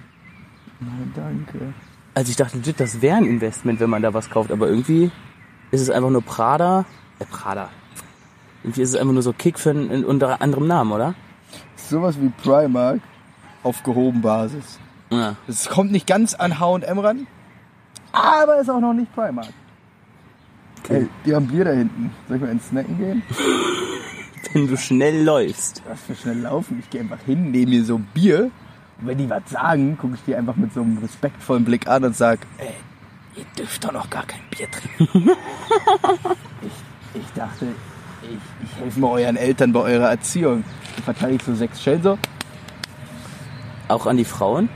Danke. 1.14 1.72
Also 2.14 2.30
ich 2.30 2.36
dachte 2.36 2.58
legit, 2.58 2.80
das 2.80 3.00
wäre 3.00 3.16
ein 3.16 3.24
Investment, 3.24 3.80
wenn 3.80 3.90
man 3.90 4.02
da 4.02 4.12
was 4.14 4.28
kauft. 4.30 4.50
Aber 4.50 4.68
irgendwie 4.68 5.10
ist 5.70 5.80
es 5.80 5.90
einfach 5.90 6.10
nur 6.10 6.22
Prada. 6.22 6.84
Äh, 7.18 7.24
Prada. 7.24 7.70
Irgendwie 8.62 8.82
ist 8.82 8.90
es 8.90 8.96
einfach 8.96 9.12
nur 9.12 9.22
so 9.22 9.32
Kick 9.32 9.58
für 9.58 9.70
einen, 9.70 10.04
unter 10.04 10.40
anderem 10.40 10.66
Namen, 10.66 10.92
oder? 10.92 11.14
Sowas 11.76 12.20
wie 12.20 12.28
Primark 12.28 13.00
auf 13.62 13.82
gehoben 13.82 14.20
Basis. 14.20 14.78
Ja. 15.10 15.36
Es 15.46 15.68
kommt 15.68 15.92
nicht 15.92 16.06
ganz 16.06 16.34
an 16.34 16.58
H&M 16.58 16.98
ran, 16.98 17.26
aber 18.12 18.58
ist 18.58 18.70
auch 18.70 18.80
noch 18.80 18.92
nicht 18.92 19.14
Primark. 19.14 19.52
Ey, 20.88 21.08
die 21.24 21.34
haben 21.34 21.46
Bier 21.46 21.64
da 21.64 21.72
hinten. 21.72 22.10
Soll 22.28 22.36
ich 22.36 22.42
mal 22.42 22.50
ins 22.50 22.68
Snacken 22.68 22.98
gehen? 22.98 23.22
Wenn 24.52 24.68
du 24.68 24.76
schnell 24.76 25.24
läufst. 25.24 25.82
Was 25.88 26.00
für 26.02 26.14
schnell 26.14 26.40
laufen. 26.40 26.78
Ich 26.80 26.90
gehe 26.90 27.00
einfach 27.00 27.20
hin, 27.24 27.50
nehme 27.50 27.70
mir 27.70 27.84
so 27.84 27.96
ein 27.96 28.08
Bier. 28.14 28.50
Und 29.00 29.08
wenn 29.08 29.18
die 29.18 29.28
was 29.28 29.42
sagen, 29.50 29.98
gucke 29.98 30.14
ich 30.14 30.20
die 30.26 30.34
einfach 30.34 30.56
mit 30.56 30.72
so 30.72 30.80
einem 30.80 30.98
respektvollen 30.98 31.64
Blick 31.64 31.86
an 31.86 32.04
und 32.04 32.16
sag, 32.16 32.38
ey, 32.56 32.72
ihr 33.36 33.44
dürft 33.58 33.84
doch 33.84 33.92
noch 33.92 34.08
gar 34.08 34.24
kein 34.24 34.40
Bier 34.50 34.68
trinken. 34.70 35.30
ich, 36.62 37.20
ich 37.20 37.32
dachte, 37.34 37.66
ich, 38.22 38.38
ich 38.64 38.80
helfe 38.80 39.00
mal 39.00 39.20
euren 39.20 39.36
Eltern 39.36 39.72
bei 39.72 39.80
eurer 39.80 40.08
Erziehung. 40.08 40.64
Dann 40.94 41.04
verteile 41.04 41.34
ich 41.34 41.42
so 41.42 41.54
sechs 41.54 41.82
Schellen 41.82 42.02
so. 42.02 42.18
Auch 43.88 44.06
an 44.06 44.16
die 44.16 44.24
Frauen? 44.24 44.68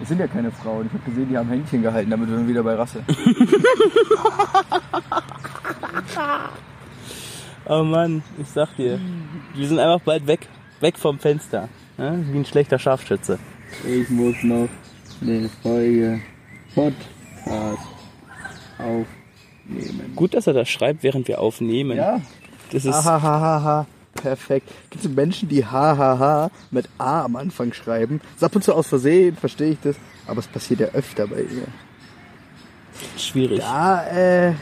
Das 0.00 0.08
sind 0.08 0.18
ja 0.18 0.26
keine 0.26 0.50
Frauen. 0.50 0.86
Ich 0.86 0.92
habe 0.92 1.08
gesehen, 1.08 1.28
die 1.28 1.38
haben 1.38 1.48
Händchen 1.48 1.82
gehalten, 1.82 2.10
damit 2.10 2.28
wir 2.28 2.48
wieder 2.48 2.62
bei 2.62 2.74
Rasse. 2.74 3.04
Oh 7.66 7.82
Mann, 7.84 8.22
ich 8.40 8.48
sag 8.48 8.74
dir. 8.76 8.98
Wir 9.54 9.68
sind 9.68 9.78
einfach 9.78 10.00
bald 10.04 10.26
weg. 10.26 10.48
Weg 10.80 10.98
vom 10.98 11.18
Fenster. 11.18 11.68
Ja? 11.98 12.14
Wie 12.16 12.38
ein 12.38 12.44
schlechter 12.46 12.78
Scharfschütze. 12.78 13.38
Ich 13.86 14.08
muss 14.08 14.36
noch 14.42 14.68
eine 15.20 15.48
Folge 15.62 16.20
Podcast 16.74 17.88
aufnehmen. 18.78 20.12
Gut, 20.16 20.34
dass 20.34 20.46
er 20.46 20.54
das 20.54 20.68
schreibt, 20.68 21.02
während 21.02 21.28
wir 21.28 21.40
aufnehmen. 21.40 21.96
Ja, 21.96 22.20
Das 22.72 22.84
ist. 22.84 22.94
Ahahaha. 22.94 23.86
Perfekt. 24.14 24.68
Gibt 24.90 25.04
es 25.04 25.10
Menschen, 25.10 25.48
die 25.48 25.64
hahaha 25.64 26.50
mit 26.70 26.88
A 26.98 27.22
am 27.24 27.36
Anfang 27.36 27.72
schreiben? 27.72 28.20
Das 28.20 28.36
ist 28.36 28.44
ab 28.44 28.56
und 28.56 28.64
zu 28.64 28.74
aus 28.74 28.88
Versehen, 28.88 29.36
verstehe 29.36 29.72
ich 29.72 29.78
das. 29.82 29.96
Aber 30.26 30.40
es 30.40 30.48
passiert 30.48 30.80
ja 30.80 30.88
öfter 30.88 31.26
bei 31.26 31.42
ihr. 31.42 31.66
schwierig. 33.16 33.60
Da, 33.60 34.06
äh, 34.08 34.54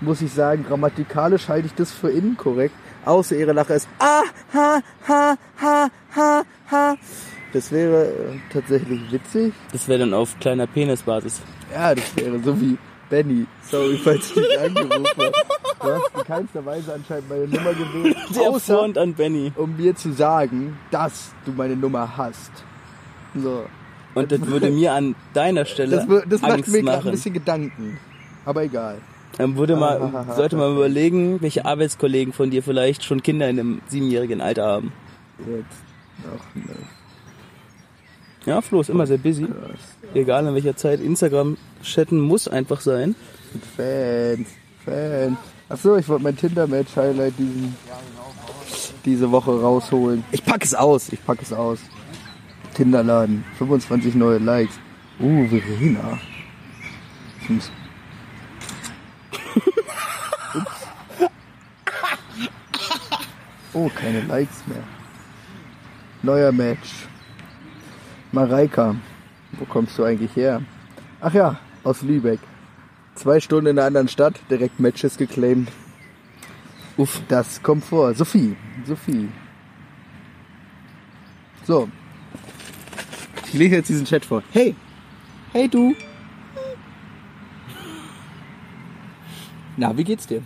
muss 0.00 0.22
ich 0.22 0.32
sagen, 0.32 0.64
grammatikalisch 0.66 1.48
halte 1.48 1.66
ich 1.66 1.74
das 1.74 1.92
für 1.92 2.10
inkorrekt. 2.10 2.74
Außer 3.04 3.36
ihre 3.36 3.52
Lache 3.52 3.74
ist 3.74 3.88
ah, 3.98 4.22
ha, 4.52 4.80
ha, 5.08 5.36
ha, 5.60 5.90
ha, 6.16 6.42
ha. 6.70 6.96
Das 7.52 7.72
wäre 7.72 8.06
äh, 8.06 8.12
tatsächlich 8.52 9.00
witzig. 9.10 9.54
Das 9.72 9.88
wäre 9.88 10.00
dann 10.00 10.14
auf 10.14 10.38
kleiner 10.38 10.66
Penisbasis. 10.66 11.40
Ja, 11.72 11.94
das 11.94 12.14
wäre 12.16 12.38
so 12.40 12.60
wie 12.60 12.76
Benny. 13.08 13.46
Sorry, 13.70 13.98
falls 14.02 14.28
ich 14.28 14.34
dich 14.34 14.60
angerufen 14.60 15.04
habe. 15.16 15.32
Du 15.80 15.92
hast 15.94 16.10
in 16.18 16.24
keinster 16.24 16.66
Weise 16.66 16.92
anscheinend 16.92 17.28
meine 17.30 17.46
Nummer 17.46 17.72
gewählt. 17.72 18.16
Der 18.34 18.50
Außer, 18.50 18.76
Front 18.76 18.98
an 18.98 19.14
Benny. 19.14 19.52
um 19.56 19.76
mir 19.76 19.96
zu 19.96 20.12
sagen, 20.12 20.76
dass 20.90 21.30
du 21.46 21.52
meine 21.52 21.76
Nummer 21.76 22.16
hast. 22.16 22.50
So. 23.34 23.64
Und 24.14 24.32
das 24.32 24.40
würde 24.46 24.70
mir 24.70 24.92
an 24.92 25.14
deiner 25.32 25.64
Stelle 25.64 25.96
Das, 25.96 26.06
das 26.28 26.42
macht 26.42 26.52
Angst 26.52 26.68
mir 26.70 26.82
gerade 26.82 27.08
ein 27.08 27.12
bisschen 27.12 27.32
Gedanken. 27.32 27.98
Aber 28.44 28.62
egal. 28.64 28.98
Dann 29.38 29.56
würde 29.56 29.76
mal, 29.76 30.26
sollte 30.36 30.56
man 30.56 30.74
überlegen, 30.74 31.40
welche 31.40 31.64
Arbeitskollegen 31.64 32.32
von 32.32 32.50
dir 32.50 32.62
vielleicht 32.62 33.04
schon 33.04 33.22
Kinder 33.22 33.48
in 33.48 33.58
einem 33.58 33.80
siebenjährigen 33.88 34.40
Alter 34.40 34.66
haben. 34.66 34.92
Jetzt 35.38 36.26
noch 36.26 36.54
nicht. 36.54 36.68
Ja, 38.46 38.60
Flo 38.60 38.80
ist 38.80 38.90
immer 38.90 39.06
sehr 39.06 39.18
busy. 39.18 39.46
Egal 40.14 40.46
in 40.46 40.54
welcher 40.54 40.76
Zeit. 40.76 41.00
Instagram 41.00 41.56
chatten 41.82 42.18
muss 42.18 42.48
einfach 42.48 42.80
sein. 42.80 43.14
Fans, 43.76 44.48
Fans. 44.84 45.38
Achso, 45.68 45.96
ich 45.96 46.08
wollte 46.08 46.24
mein 46.24 46.36
Tinder-Match-Highlight 46.36 47.34
diesen, 47.38 47.76
diese 49.04 49.30
Woche 49.30 49.50
rausholen. 49.60 50.24
Ich 50.32 50.42
pack 50.44 50.64
es 50.64 50.74
aus, 50.74 51.10
ich 51.12 51.22
pack 51.24 51.42
es 51.42 51.52
aus. 51.52 51.78
Tinderladen, 52.74 53.44
25 53.58 54.14
neue 54.14 54.38
Likes. 54.38 54.74
Uh, 55.20 55.46
Verena. 55.48 56.18
Ich 57.42 57.50
muss- 57.50 57.70
Oh, 63.78 63.88
keine 63.94 64.22
Likes 64.22 64.66
mehr. 64.66 64.82
Neuer 66.24 66.50
Match. 66.50 67.06
Mareika, 68.32 68.96
wo 69.52 69.64
kommst 69.66 69.96
du 69.96 70.02
eigentlich 70.02 70.34
her? 70.34 70.62
Ach 71.20 71.32
ja, 71.32 71.60
aus 71.84 72.02
Lübeck. 72.02 72.40
Zwei 73.14 73.38
Stunden 73.38 73.70
in 73.70 73.78
einer 73.78 73.86
anderen 73.86 74.08
Stadt, 74.08 74.34
direkt 74.50 74.80
Matches 74.80 75.16
geclaimed. 75.16 75.68
Uff, 76.96 77.22
das 77.28 77.62
kommt 77.62 77.84
vor. 77.84 78.14
Sophie, 78.14 78.56
Sophie. 78.84 79.28
So. 81.64 81.88
Ich 83.46 83.54
lese 83.54 83.76
jetzt 83.76 83.90
diesen 83.90 84.06
Chat 84.06 84.24
vor. 84.24 84.42
Hey, 84.50 84.74
hey 85.52 85.68
du. 85.68 85.94
Na, 89.76 89.96
wie 89.96 90.02
geht's 90.02 90.26
dir? 90.26 90.42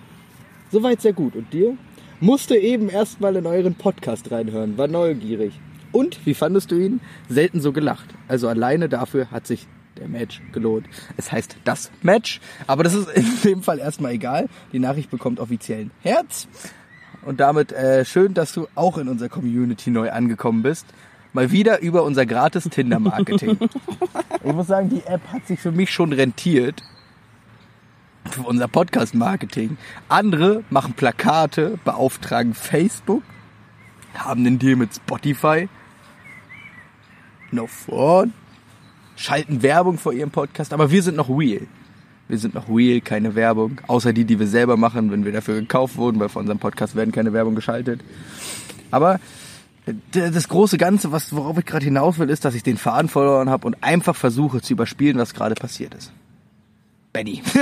Soweit 0.70 1.00
sehr 1.00 1.14
gut. 1.14 1.34
Und 1.34 1.50
dir? 1.50 1.78
Musste 2.22 2.56
eben 2.56 2.88
erstmal 2.88 3.34
in 3.34 3.46
euren 3.46 3.74
Podcast 3.74 4.30
reinhören, 4.30 4.78
war 4.78 4.86
neugierig. 4.86 5.58
Und, 5.90 6.24
wie 6.24 6.34
fandest 6.34 6.70
du 6.70 6.76
ihn? 6.76 7.00
Selten 7.28 7.60
so 7.60 7.72
gelacht. 7.72 8.06
Also 8.28 8.46
alleine 8.46 8.88
dafür 8.88 9.32
hat 9.32 9.44
sich 9.44 9.66
der 9.98 10.06
Match 10.06 10.40
gelohnt. 10.52 10.86
Es 11.16 11.32
heißt 11.32 11.56
das 11.64 11.90
Match, 12.00 12.40
aber 12.68 12.84
das 12.84 12.94
ist 12.94 13.08
in 13.16 13.26
dem 13.42 13.62
Fall 13.64 13.80
erstmal 13.80 14.12
egal. 14.12 14.48
Die 14.72 14.78
Nachricht 14.78 15.10
bekommt 15.10 15.40
offiziellen 15.40 15.90
Herz. 16.00 16.46
Und 17.26 17.40
damit 17.40 17.72
äh, 17.72 18.04
schön, 18.04 18.34
dass 18.34 18.52
du 18.52 18.68
auch 18.76 18.98
in 18.98 19.08
unserer 19.08 19.28
Community 19.28 19.90
neu 19.90 20.12
angekommen 20.12 20.62
bist. 20.62 20.86
Mal 21.32 21.50
wieder 21.50 21.80
über 21.80 22.04
unser 22.04 22.24
gratis 22.24 22.68
Tinder-Marketing. 22.70 23.58
ich 24.44 24.52
muss 24.52 24.68
sagen, 24.68 24.90
die 24.90 25.02
App 25.06 25.22
hat 25.32 25.48
sich 25.48 25.58
für 25.58 25.72
mich 25.72 25.90
schon 25.90 26.12
rentiert. 26.12 26.84
Für 28.32 28.42
unser 28.44 28.66
Podcast-Marketing. 28.66 29.76
Andere 30.08 30.64
machen 30.70 30.94
Plakate, 30.94 31.78
beauftragen 31.84 32.54
Facebook, 32.54 33.22
haben 34.14 34.46
einen 34.46 34.58
Deal 34.58 34.76
mit 34.76 34.94
Spotify. 34.94 35.68
No 37.50 37.66
fun. 37.66 38.32
Schalten 39.16 39.62
Werbung 39.62 39.98
vor 39.98 40.14
ihrem 40.14 40.30
Podcast, 40.30 40.72
aber 40.72 40.90
wir 40.90 41.02
sind 41.02 41.14
noch 41.14 41.28
real. 41.28 41.66
Wir 42.28 42.38
sind 42.38 42.54
noch 42.54 42.70
real, 42.70 43.02
keine 43.02 43.34
Werbung. 43.34 43.82
Außer 43.86 44.14
die, 44.14 44.24
die 44.24 44.38
wir 44.38 44.46
selber 44.46 44.78
machen, 44.78 45.10
wenn 45.10 45.26
wir 45.26 45.32
dafür 45.32 45.60
gekauft 45.60 45.96
wurden, 45.96 46.18
weil 46.18 46.30
vor 46.30 46.40
unserem 46.40 46.58
Podcast 46.58 46.96
werden 46.96 47.12
keine 47.12 47.34
Werbung 47.34 47.54
geschaltet. 47.54 48.00
Aber 48.90 49.20
das 50.12 50.48
große 50.48 50.78
Ganze, 50.78 51.12
was, 51.12 51.36
worauf 51.36 51.58
ich 51.58 51.66
gerade 51.66 51.84
hinaus 51.84 52.18
will, 52.18 52.30
ist, 52.30 52.46
dass 52.46 52.54
ich 52.54 52.62
den 52.62 52.78
Faden 52.78 53.10
verloren 53.10 53.50
habe 53.50 53.66
und 53.66 53.76
einfach 53.82 54.16
versuche 54.16 54.62
zu 54.62 54.72
überspielen, 54.72 55.18
was 55.18 55.34
gerade 55.34 55.54
passiert 55.54 55.92
ist. 55.92 56.12
Benny. 57.12 57.42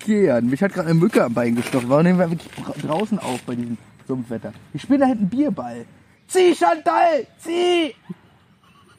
Kian, 0.00 0.46
mich 0.48 0.62
hat 0.62 0.72
gerade 0.72 0.90
eine 0.90 0.98
Mücke 0.98 1.24
am 1.24 1.34
Bein 1.34 1.56
gestochen. 1.56 1.88
Warum 1.88 2.04
nehmen 2.04 2.18
wir 2.18 2.30
wirklich 2.30 2.50
dra- 2.52 2.86
draußen 2.86 3.18
auf 3.18 3.42
bei 3.42 3.54
diesem 3.56 3.76
Sumpfwetter? 4.06 4.52
Ich 4.72 4.82
spiele 4.82 5.00
da 5.00 5.06
hinten 5.06 5.28
Bierball. 5.28 5.84
Zieh, 6.28 6.54
Chantal! 6.54 7.26
Zieh! 7.38 7.94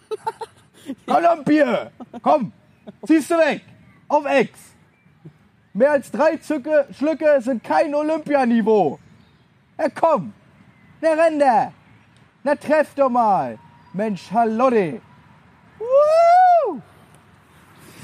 Komm, 1.08 1.24
noch 1.24 1.38
ein 1.38 1.44
Bier! 1.44 1.92
Komm! 2.22 2.52
Ziehst 3.08 3.32
du 3.32 3.36
weg! 3.36 3.62
Auf 4.08 4.26
Ex! 4.26 4.52
Mehr 5.74 5.92
als 5.92 6.12
drei 6.12 6.38
Zücke, 6.38 6.88
Schlücke 6.98 7.42
sind 7.42 7.64
kein 7.64 7.94
Olympianiveau! 7.96 9.00
Ja, 9.78 9.90
komm! 9.90 10.34
Na, 11.02 11.10
renn 11.14 11.40
da! 11.40 11.74
Na, 12.44 12.56
treff 12.56 12.94
doch 12.96 13.10
mal! 13.10 13.58
Mensch, 13.94 14.32
Hallotte! 14.32 15.02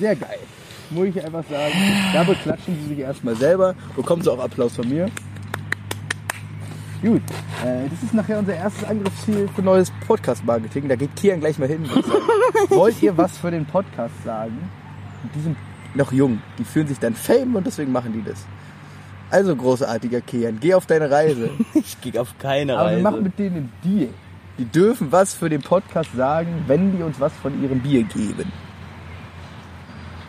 Sehr 0.01 0.15
geil. 0.15 0.39
Muss 0.89 1.05
ich 1.09 1.23
einfach 1.23 1.43
sagen. 1.47 1.73
Da 2.11 2.23
beklatschen 2.23 2.75
sie 2.81 2.87
sich 2.89 2.99
erstmal 2.99 3.35
selber. 3.35 3.75
Bekommen 3.95 4.23
sie 4.23 4.31
auch 4.31 4.39
Applaus 4.39 4.75
von 4.75 4.89
mir. 4.89 5.05
Gut, 7.03 7.21
äh, 7.63 7.87
das 7.87 8.01
ist 8.01 8.13
nachher 8.15 8.39
unser 8.39 8.55
erstes 8.55 8.83
Angriffsziel 8.83 9.47
für 9.55 9.61
neues 9.61 9.91
Podcast-Marketing. 10.07 10.89
Da 10.89 10.95
geht 10.95 11.15
Kian 11.15 11.39
gleich 11.39 11.59
mal 11.59 11.67
hin. 11.67 11.87
Wollt 12.69 12.99
ihr 13.03 13.15
was 13.15 13.37
für 13.37 13.51
den 13.51 13.65
Podcast 13.67 14.13
sagen? 14.25 14.57
Die 15.35 15.39
sind 15.41 15.55
noch 15.93 16.11
jung. 16.11 16.41
Die 16.57 16.63
fühlen 16.63 16.87
sich 16.87 16.97
dann 16.97 17.13
Fame 17.13 17.55
und 17.55 17.67
deswegen 17.67 17.91
machen 17.91 18.13
die 18.13 18.23
das. 18.23 18.43
Also 19.29 19.55
großartiger 19.55 20.21
Kian, 20.21 20.57
geh 20.59 20.73
auf 20.73 20.87
deine 20.87 21.11
Reise. 21.11 21.51
Ich 21.75 22.01
gehe 22.01 22.19
auf 22.19 22.33
keine 22.39 22.73
Aber 22.73 22.89
wir 22.89 22.93
Reise. 22.97 23.03
machen 23.03 23.23
mit 23.23 23.37
denen 23.37 23.55
einen 23.55 23.71
Deal. 23.83 24.09
Die 24.57 24.65
dürfen 24.65 25.11
was 25.11 25.35
für 25.35 25.47
den 25.49 25.61
Podcast 25.61 26.09
sagen, 26.15 26.63
wenn 26.65 26.97
die 26.97 27.03
uns 27.03 27.19
was 27.19 27.33
von 27.33 27.63
ihrem 27.63 27.81
Bier 27.81 28.01
geben. 28.03 28.51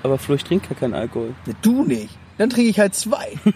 Aber 0.03 0.19
Flo, 0.19 0.35
ich 0.35 0.45
trinke 0.45 0.69
gar 0.69 0.79
keinen 0.79 0.95
Alkohol. 0.95 1.35
Ne, 1.47 1.55
Du 1.63 1.85
nicht. 1.85 2.17
Dann 2.39 2.51
trinke 2.51 2.71
ich 2.71 2.79
halt 2.81 2.95
zwei. 2.95 3.33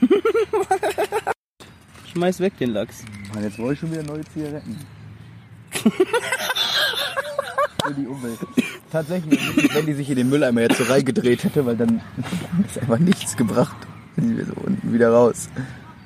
Schmeiß 2.12 2.40
weg 2.40 2.56
den 2.58 2.70
Lachs. 2.70 3.02
Mann, 3.34 3.42
jetzt 3.42 3.58
wollte 3.58 3.74
ich 3.74 3.80
schon 3.80 3.92
wieder 3.92 4.02
neue 4.02 4.24
Zigaretten. 4.24 4.78
Für 7.84 7.94
die 7.94 8.06
Umwelt. 8.06 8.38
Tatsächlich, 8.90 9.74
wenn 9.74 9.86
die 9.86 9.94
sich 9.94 10.08
in 10.10 10.16
den 10.16 10.28
Mülleimer 10.28 10.62
jetzt 10.62 10.78
so 10.78 10.84
reingedreht 10.84 11.44
hätte, 11.44 11.66
weil 11.66 11.76
dann 11.76 12.00
ist 12.66 12.78
einfach 12.78 12.98
nichts 12.98 13.36
gebracht. 13.36 13.76
Dann 14.16 14.28
sind 14.28 14.38
wir 14.38 14.46
so 14.46 14.54
unten 14.54 14.92
wieder 14.92 15.10
raus. 15.10 15.48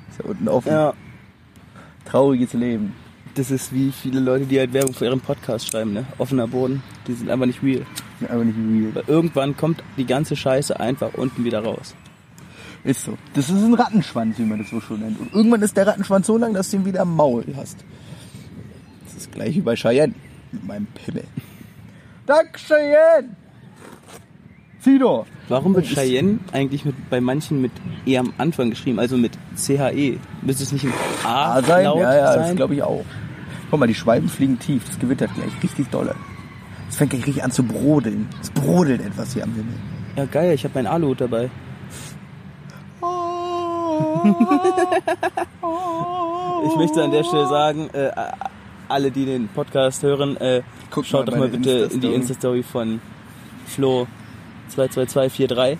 Ist 0.09 0.19
ja 0.19 0.25
unten 0.25 0.47
offen. 0.47 0.71
Ja, 0.71 0.93
Trauriges 2.05 2.53
Leben. 2.53 2.93
Das 3.35 3.51
ist 3.51 3.73
wie 3.73 3.91
viele 3.91 4.19
Leute, 4.19 4.45
die 4.45 4.59
halt 4.59 4.73
Werbung 4.73 4.93
für 4.93 5.05
ihren 5.05 5.21
Podcast 5.21 5.69
schreiben, 5.69 5.93
ne? 5.93 6.05
Offener 6.17 6.47
Boden. 6.47 6.83
Die 7.07 7.13
sind 7.13 7.29
einfach 7.29 7.45
nicht 7.45 7.63
real. 7.63 7.85
Aber 8.29 8.43
nicht 8.43 8.57
real. 8.57 8.95
Weil 8.95 9.03
irgendwann 9.07 9.55
kommt 9.57 9.83
die 9.97 10.05
ganze 10.05 10.35
Scheiße 10.35 10.79
einfach 10.79 11.13
unten 11.13 11.43
wieder 11.43 11.63
raus. 11.63 11.95
Ist 12.83 13.03
so. 13.03 13.17
Das 13.33 13.49
ist 13.49 13.63
ein 13.63 13.73
Rattenschwanz, 13.73 14.37
wie 14.39 14.43
man 14.43 14.59
das 14.59 14.69
so 14.69 14.81
schon 14.81 15.01
nennt. 15.01 15.19
Und 15.19 15.33
irgendwann 15.33 15.61
ist 15.61 15.77
der 15.77 15.87
Rattenschwanz 15.87 16.27
so 16.27 16.37
lang, 16.37 16.53
dass 16.53 16.71
du 16.71 16.77
ihn 16.77 16.85
wieder 16.85 17.01
am 17.01 17.15
Maul 17.15 17.45
hast. 17.55 17.77
Das 19.05 19.15
ist 19.15 19.31
gleich 19.31 19.55
wie 19.55 19.61
bei 19.61 19.75
Cheyenne. 19.75 20.13
Mit 20.51 20.65
meinem 20.65 20.87
Pimmel. 20.87 21.23
Dank 22.25 22.57
Cheyenne! 22.57 23.35
Sido! 24.79 25.25
Warum 25.47 25.75
wird 25.75 25.85
Cheyenne 25.85 26.39
eigentlich 26.51 26.85
mit, 26.85 26.95
bei 27.09 27.21
manchen 27.21 27.61
mit 27.61 27.71
E 28.05 28.17
am 28.17 28.33
Anfang 28.39 28.71
geschrieben, 28.71 28.99
also 28.99 29.15
mit 29.15 29.33
CHE? 29.55 30.17
Müsste 30.41 30.63
es 30.63 30.71
nicht 30.71 30.85
im 30.85 30.93
A, 31.23 31.53
A 31.53 31.61
sein? 31.61 31.85
laut 31.85 31.99
Ja, 31.99 32.15
ja, 32.15 32.35
das 32.35 32.47
sein? 32.47 32.55
glaube 32.55 32.73
ich 32.75 32.81
auch. 32.81 33.05
Guck 33.71 33.79
mal, 33.79 33.87
die 33.87 33.95
Schwalben 33.95 34.29
fliegen 34.29 34.59
tief. 34.59 34.83
Das 34.85 34.99
gewittert 34.99 35.33
gleich 35.33 35.51
richtig 35.63 35.89
dolle. 35.89 36.13
Es 36.89 36.97
fängt 36.97 37.11
gleich 37.11 37.25
richtig 37.25 37.43
an 37.43 37.51
zu 37.51 37.63
brodeln. 37.63 38.27
Es 38.41 38.49
brodelt 38.51 39.01
etwas 39.01 39.33
hier 39.33 39.43
am 39.43 39.53
Himmel. 39.53 39.73
ja, 40.17 40.25
geil, 40.25 40.53
ich 40.53 40.63
habe 40.65 40.73
meinen 40.75 40.87
Aluhut 40.87 41.21
dabei. 41.21 41.49
Ich 46.63 46.75
möchte 46.75 47.03
an 47.03 47.09
der 47.11 47.23
Stelle 47.23 47.47
sagen, 47.47 47.89
äh, 47.93 48.11
alle, 48.87 49.09
die 49.09 49.25
den 49.25 49.47
Podcast 49.47 50.03
hören, 50.03 50.37
äh, 50.37 50.61
schaut 50.91 51.11
mal 51.11 51.23
doch 51.25 51.37
mal 51.37 51.47
bitte 51.47 51.89
in 51.91 52.01
die 52.01 52.13
Insta-Story. 52.13 52.61
Von 52.63 53.01
Flo 53.65 54.05
22243. 54.69 55.79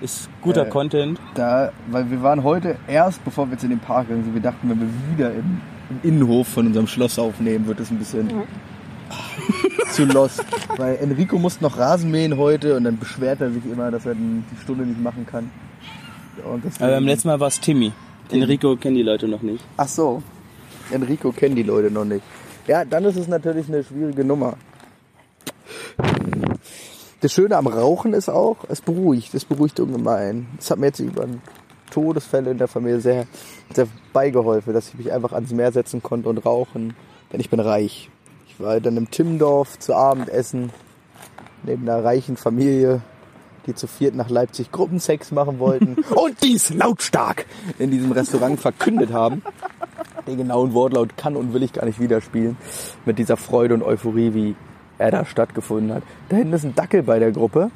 Ist 0.00 0.28
guter 0.40 0.66
Äh, 0.66 0.70
Content. 0.70 1.20
Da, 1.34 1.70
weil 1.88 2.10
wir 2.10 2.22
waren 2.22 2.42
heute 2.44 2.76
erst, 2.88 3.22
bevor 3.24 3.46
wir 3.46 3.52
jetzt 3.52 3.64
in 3.64 3.70
den 3.70 3.78
Park 3.78 4.08
gegangen 4.08 4.24
sind, 4.24 4.34
wir 4.34 4.40
dachten, 4.42 4.70
wenn 4.70 4.80
wir 4.80 4.88
wieder 5.12 5.32
im, 5.34 5.60
im 5.90 6.08
Innenhof 6.08 6.48
von 6.48 6.66
unserem 6.66 6.86
Schloss 6.86 7.18
aufnehmen, 7.18 7.66
wird 7.66 7.80
es 7.80 7.90
ein 7.90 7.98
bisschen 7.98 8.28
zu 9.92 10.04
lost. 10.04 10.44
Weil 10.76 10.96
Enrico 10.96 11.38
muss 11.38 11.60
noch 11.60 11.78
Rasen 11.78 12.10
mähen 12.10 12.36
heute 12.36 12.76
und 12.76 12.84
dann 12.84 12.98
beschwert 12.98 13.40
er 13.40 13.50
sich 13.50 13.64
immer, 13.64 13.90
dass 13.90 14.06
er 14.06 14.14
die 14.14 14.42
Stunde 14.62 14.84
nicht 14.86 15.00
machen 15.00 15.26
kann. 15.26 15.50
Aber 16.44 16.60
beim 16.78 17.06
letzten 17.06 17.28
Mal 17.28 17.40
war 17.40 17.48
es 17.48 17.60
Timmy. 17.60 17.92
Enrico 18.30 18.76
kennen 18.76 18.96
die 18.96 19.02
Leute 19.02 19.28
noch 19.28 19.42
nicht. 19.42 19.62
Ach 19.76 19.88
so. 19.88 20.22
Enrico 20.90 21.32
kennen 21.32 21.56
die 21.56 21.62
Leute 21.62 21.90
noch 21.90 22.04
nicht. 22.04 22.22
Ja, 22.66 22.84
dann 22.84 23.04
ist 23.04 23.16
es 23.16 23.28
natürlich 23.28 23.68
eine 23.68 23.84
schwierige 23.84 24.24
Nummer. 24.24 24.56
Das 27.20 27.32
Schöne 27.32 27.56
am 27.56 27.66
Rauchen 27.66 28.12
ist 28.12 28.28
auch, 28.28 28.56
es 28.68 28.80
beruhigt, 28.80 29.34
es 29.34 29.44
beruhigt 29.44 29.80
ungemein. 29.80 30.46
Das 30.56 30.70
hat 30.70 30.78
mir 30.78 30.86
jetzt 30.86 30.98
über 31.00 31.26
Todesfälle 31.94 32.50
in 32.50 32.58
der 32.58 32.66
Familie 32.66 33.00
sehr, 33.00 33.26
sehr 33.72 33.86
beigeholfen, 34.12 34.74
dass 34.74 34.88
ich 34.88 34.94
mich 34.94 35.12
einfach 35.12 35.32
ans 35.32 35.52
Meer 35.52 35.70
setzen 35.70 36.02
konnte 36.02 36.28
und 36.28 36.38
rauchen, 36.38 36.96
denn 37.32 37.38
ich 37.38 37.50
bin 37.50 37.60
reich. 37.60 38.10
Ich 38.48 38.58
war 38.58 38.80
dann 38.80 38.96
im 38.96 39.10
Timmendorf 39.12 39.78
zu 39.78 39.94
Abendessen, 39.94 40.70
neben 41.62 41.88
einer 41.88 42.02
reichen 42.04 42.36
Familie, 42.36 43.00
die 43.66 43.76
zu 43.76 43.86
viert 43.86 44.16
nach 44.16 44.28
Leipzig 44.28 44.72
Gruppensex 44.72 45.30
machen 45.30 45.60
wollten 45.60 45.94
und 46.16 46.42
dies 46.42 46.74
lautstark 46.74 47.46
in 47.78 47.92
diesem 47.92 48.10
Restaurant 48.10 48.58
verkündet 48.58 49.12
haben. 49.12 49.42
Den 50.26 50.38
genauen 50.38 50.74
Wortlaut 50.74 51.16
kann 51.16 51.36
und 51.36 51.54
will 51.54 51.62
ich 51.62 51.72
gar 51.72 51.86
nicht 51.86 52.00
widerspielen. 52.00 52.56
Mit 53.04 53.20
dieser 53.20 53.36
Freude 53.36 53.74
und 53.74 53.84
Euphorie, 53.84 54.34
wie 54.34 54.56
er 54.98 55.12
da 55.12 55.24
stattgefunden 55.24 55.94
hat. 55.94 56.02
Da 56.28 56.36
hinten 56.38 56.54
ist 56.54 56.64
ein 56.64 56.74
Dackel 56.74 57.04
bei 57.04 57.20
der 57.20 57.30
Gruppe. 57.30 57.70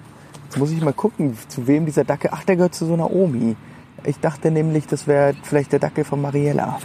Jetzt 0.45 0.59
muss 0.59 0.73
ich 0.73 0.81
mal 0.81 0.93
gucken, 0.93 1.37
zu 1.49 1.67
wem 1.69 1.87
dieser 1.87 2.05
Dackel. 2.05 2.31
Ach, 2.33 2.43
der 2.43 2.57
gehört 2.57 2.75
zu 2.75 2.85
so 2.87 2.95
einer 2.95 3.13
Omi. 3.13 3.55
Ich 4.05 4.19
dachte 4.21 4.51
nämlich, 4.51 4.87
das 4.87 5.07
wäre 5.07 5.35
vielleicht 5.43 5.73
der 5.73 5.79
Dackel 5.81 6.05
von 6.05 6.21
Mariella. 6.21 6.79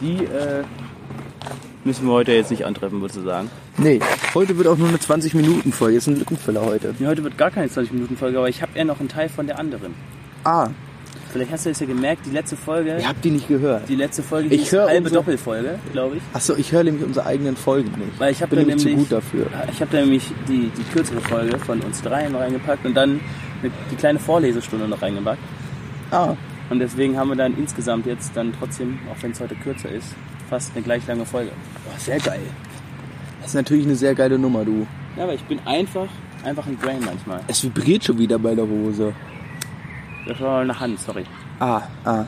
Die 0.00 0.24
äh, 0.24 0.62
müssen 1.84 2.06
wir 2.06 2.12
heute 2.12 2.32
jetzt 2.32 2.50
nicht 2.50 2.64
antreffen, 2.64 3.00
würdest 3.00 3.18
du 3.18 3.22
sagen. 3.24 3.50
Nee, 3.76 4.00
heute 4.34 4.56
wird 4.56 4.68
auch 4.68 4.76
nur 4.76 4.88
eine 4.88 4.98
20-Minuten-Folge. 4.98 5.96
Ist 5.96 6.06
ein 6.06 6.16
Lückenfüller 6.18 6.64
heute. 6.64 6.94
Nee, 6.98 7.06
heute 7.06 7.24
wird 7.24 7.36
gar 7.38 7.50
keine 7.50 7.66
20-Minuten-Folge, 7.66 8.38
aber 8.38 8.48
ich 8.48 8.62
habe 8.62 8.72
ja 8.74 8.84
noch 8.84 9.00
einen 9.00 9.08
Teil 9.08 9.28
von 9.28 9.46
der 9.46 9.58
anderen. 9.58 9.94
Ah, 10.44 10.68
Vielleicht 11.32 11.50
hast 11.50 11.66
du 11.66 11.70
es 11.70 11.80
ja 11.80 11.86
gemerkt, 11.86 12.26
die 12.26 12.30
letzte 12.30 12.56
Folge, 12.56 12.96
ihr 12.96 13.08
habt 13.08 13.24
die 13.24 13.30
nicht 13.32 13.48
gehört. 13.48 13.88
die 13.88 13.96
letzte 13.96 14.22
Folge 14.22 14.54
Ich 14.54 14.70
höre 14.70 14.82
halbe 14.86 14.98
unsere- 14.98 15.16
Doppelfolge, 15.16 15.80
glaube 15.92 16.16
ich. 16.18 16.22
Achso, 16.32 16.54
ich 16.54 16.70
höre 16.70 16.84
nämlich 16.84 17.02
unsere 17.04 17.26
eigenen 17.26 17.56
Folgen 17.56 17.90
nicht. 17.98 18.20
Weil 18.20 18.30
ich 18.30 18.40
habe 18.40 18.54
nämlich 18.54 18.76
nämlich 18.76 18.94
zu 18.94 19.00
gut 19.02 19.10
dafür. 19.10 19.46
Ich 19.72 19.80
habe 19.80 19.90
da 19.90 20.00
nämlich 20.02 20.30
die, 20.46 20.70
die 20.78 20.82
kürzere 20.92 21.20
Folge 21.22 21.58
von 21.58 21.80
uns 21.80 22.02
dreien 22.02 22.36
reingepackt 22.36 22.86
und 22.86 22.94
dann 22.94 23.18
die 23.90 23.96
kleine 23.96 24.18
Vorlesestunde 24.18 24.88
noch 24.88 25.00
reingepackt. 25.02 25.40
Ah, 26.10 26.34
Und 26.70 26.78
deswegen 26.78 27.16
haben 27.16 27.28
wir 27.28 27.36
dann 27.36 27.56
insgesamt 27.56 28.06
jetzt 28.06 28.36
dann 28.36 28.52
trotzdem, 28.58 28.98
auch 29.12 29.22
wenn 29.22 29.32
es 29.32 29.40
heute 29.40 29.54
kürzer 29.56 29.90
ist, 29.90 30.14
fast 30.48 30.72
eine 30.74 30.82
gleich 30.82 31.06
lange 31.06 31.24
Folge. 31.26 31.50
boah, 31.84 31.98
sehr 31.98 32.18
geil. 32.18 32.40
Das 33.40 33.48
ist 33.50 33.54
natürlich 33.54 33.84
eine 33.86 33.96
sehr 33.96 34.14
geile 34.14 34.38
Nummer, 34.38 34.64
du. 34.64 34.86
Ja, 35.16 35.24
aber 35.24 35.34
ich 35.34 35.44
bin 35.44 35.58
einfach, 35.66 36.08
einfach 36.44 36.66
ein 36.66 36.76
Brain 36.76 37.00
manchmal. 37.04 37.40
Es 37.46 37.62
vibriert 37.62 38.04
schon 38.04 38.18
wieder 38.18 38.38
bei 38.38 38.54
der 38.54 38.66
Hose. 38.66 39.12
Das 40.26 40.40
war 40.40 40.60
eine 40.62 40.78
Hand, 40.78 40.98
sorry. 41.00 41.24
Ah, 41.60 41.82
ah. 42.04 42.24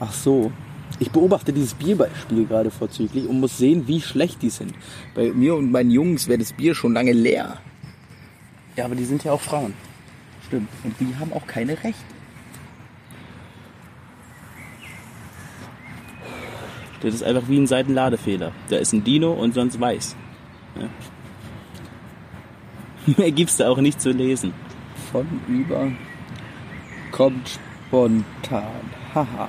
Ach 0.00 0.12
so. 0.12 0.52
Ich 1.00 1.10
beobachte 1.10 1.52
dieses 1.52 1.74
Bierbeispiel 1.74 2.46
gerade 2.46 2.70
vorzüglich 2.70 3.26
und 3.28 3.40
muss 3.40 3.58
sehen, 3.58 3.86
wie 3.86 4.00
schlecht 4.00 4.42
die 4.42 4.50
sind. 4.50 4.72
Bei 5.14 5.30
mir 5.32 5.54
und 5.54 5.70
meinen 5.70 5.90
Jungs 5.90 6.28
wäre 6.28 6.38
das 6.38 6.52
Bier 6.52 6.74
schon 6.74 6.94
lange 6.94 7.12
leer. 7.12 7.58
Ja, 8.76 8.84
aber 8.84 8.94
die 8.94 9.04
sind 9.04 9.22
ja 9.24 9.32
auch 9.32 9.40
Frauen. 9.40 9.74
Stimmt. 10.48 10.68
Und 10.82 10.98
die 10.98 11.14
haben 11.16 11.32
auch 11.32 11.46
keine 11.46 11.72
Rechte. 11.72 12.02
Das 17.00 17.14
ist 17.14 17.22
einfach 17.22 17.48
wie 17.48 17.58
ein 17.58 17.66
Seitenladefehler. 17.66 18.52
Da 18.70 18.76
ist 18.76 18.92
ein 18.92 19.04
Dino 19.04 19.32
und 19.32 19.54
sonst 19.54 19.78
weiß. 19.78 20.16
Ja. 20.80 20.88
Mehr 23.16 23.30
gibt's 23.30 23.56
da 23.58 23.68
auch 23.68 23.78
nicht 23.78 24.00
zu 24.00 24.10
lesen. 24.10 24.52
Von 25.12 25.26
über 25.46 25.92
kommt 27.12 27.58
spontan. 27.88 28.64
Haha. 29.14 29.48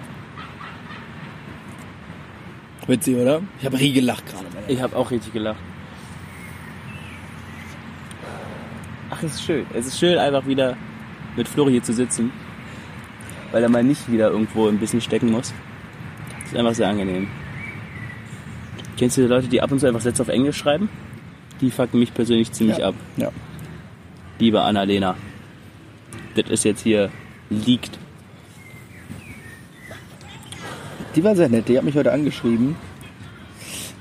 Witzig, 2.88 3.16
oder? 3.18 3.42
Ich 3.60 3.66
habe 3.66 3.80
rie 3.80 3.94
gelacht 3.94 4.26
gerade. 4.26 4.46
Ich 4.68 4.82
habe 4.82 4.96
auch 4.96 5.12
richtig 5.12 5.34
gelacht. 5.34 5.60
Ach, 9.12 9.24
es 9.24 9.36
ist 9.36 9.44
schön. 9.44 9.66
Es 9.74 9.88
ist 9.88 10.00
schön, 10.00 10.18
einfach 10.18 10.46
wieder 10.46 10.78
mit 11.40 11.48
Flori 11.48 11.72
hier 11.72 11.84
zu 11.84 11.94
sitzen. 11.94 12.32
Weil 13.52 13.64
er 13.64 13.70
mal 13.70 13.84
nicht 13.84 14.12
wieder 14.12 14.30
irgendwo 14.30 14.68
ein 14.68 14.78
bisschen 14.78 15.02
stecken 15.02 15.32
muss. 15.32 15.54
Das 16.42 16.52
ist 16.52 16.58
einfach 16.58 16.76
sehr 16.76 16.90
angenehm. 16.90 17.28
Kennst 18.98 19.18
du 19.18 19.22
die 19.22 19.28
Leute, 19.28 19.48
die 19.48 19.62
ab 19.62 19.72
und 19.72 19.80
zu 19.80 19.88
einfach 19.88 20.02
Sätze 20.02 20.22
auf 20.22 20.28
Englisch 20.28 20.58
schreiben? 20.58 20.90
Die 21.62 21.72
fucken 21.72 22.00
mich 22.00 22.14
persönlich 22.14 22.52
ziemlich 22.52 22.78
Ja. 22.78 22.90
ab. 22.90 22.96
Ja. 23.18 23.32
Liebe 24.38 24.62
Annalena. 24.62 25.16
Das 26.36 26.50
ist 26.50 26.64
jetzt 26.66 26.82
hier 26.84 27.10
liegt. 27.50 27.98
Die 31.16 31.24
war 31.24 31.36
sehr 31.36 31.50
nett. 31.50 31.68
Die 31.70 31.78
hat 31.78 31.84
mich 31.86 31.96
heute 31.96 32.12
angeschrieben, 32.12 32.76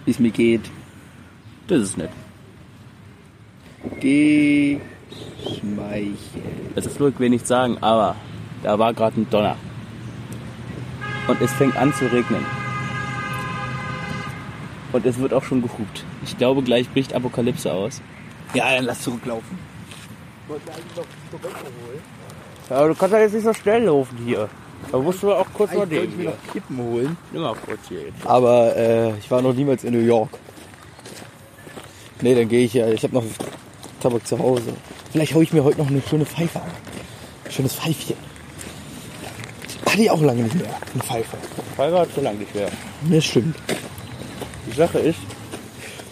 wie 0.05 0.11
es 0.11 0.18
mir 0.18 0.31
geht. 0.31 0.62
Das 1.68 1.81
ist 1.83 1.96
nett. 1.96 2.11
Geschmeichelt. 5.44 6.16
Also 6.77 6.90
Flo, 6.90 7.09
ich 7.09 7.18
will 7.18 7.31
nichts 7.31 7.48
sagen, 7.48 7.79
aber 7.81 8.16
da 8.62 8.79
war 8.79 8.92
gerade 8.92 9.20
ein 9.20 9.31
Donner. 9.31 9.57
Und 11.27 11.40
es 11.40 11.53
fängt 11.53 11.77
an 11.77 11.92
zu 11.94 12.11
regnen. 12.11 12.44
Und 14.92 15.05
es 15.05 15.18
wird 15.18 15.35
auch 15.35 15.44
schon 15.44 15.62
gehupt. 15.62 16.05
Ich 16.24 16.37
glaube, 16.38 16.62
gleich 16.62 16.88
bricht 16.88 17.14
Apokalypse 17.14 17.72
aus. 17.72 18.01
Ja, 18.55 18.74
dann 18.74 18.87
lass 18.87 19.03
zurücklaufen. 19.03 19.59
Ja, 22.70 22.87
du 22.87 22.94
kannst 22.94 23.12
ja 23.12 23.20
jetzt 23.20 23.35
nicht 23.35 23.44
so 23.44 23.53
schnell 23.53 23.85
laufen 23.85 24.18
hier. 24.24 24.48
Da 24.90 24.98
musst 24.98 25.22
du 25.22 25.33
auch 25.33 25.46
kurz 25.53 25.72
mal 25.72 25.83
Eigentlich 25.83 25.98
wollte 25.98 26.05
ich 26.07 26.16
den 26.16 26.24
mir 26.24 26.31
noch 26.31 26.53
Kippen 26.53 26.79
holen. 26.79 27.16
Nimm 27.33 27.42
mal 27.42 27.55
kurz 27.55 27.81
hier 27.88 28.03
jetzt. 28.03 28.27
Aber 28.27 28.74
äh, 28.77 29.18
ich 29.18 29.31
war 29.31 29.42
noch 29.42 29.53
niemals 29.53 29.85
in 29.85 29.92
New 29.92 30.05
York. 30.05 30.31
Nee, 32.22 32.35
dann 32.35 32.48
gehe 32.48 32.64
ich 32.64 32.74
ja. 32.74 32.88
Ich 32.88 33.03
habe 33.03 33.14
noch 33.14 33.24
Tabak 34.01 34.27
zu 34.27 34.38
Hause. 34.38 34.72
Vielleicht 35.18 35.35
hole 35.35 35.42
ich 35.42 35.52
mir 35.52 35.64
heute 35.64 35.78
noch 35.78 35.88
eine 35.88 36.00
schöne 36.00 36.24
Pfeife 36.24 36.61
an. 36.61 36.70
Ein 37.44 37.50
schönes 37.50 37.74
Pfeifchen. 37.74 38.14
Hatte 39.85 40.00
ich 40.00 40.09
auch 40.12 40.20
lange 40.22 40.44
nicht 40.44 40.54
mehr. 40.54 40.68
Eine 40.94 41.02
Pfeife. 41.02 41.37
Feuer 41.74 41.98
hat 42.02 42.09
so 42.14 42.20
lange 42.20 42.38
nicht 42.38 42.54
mehr. 42.54 42.68
Das 43.11 43.24
stimmt. 43.24 43.57
Die 44.70 44.76
Sache 44.76 45.00
ist, 45.00 45.18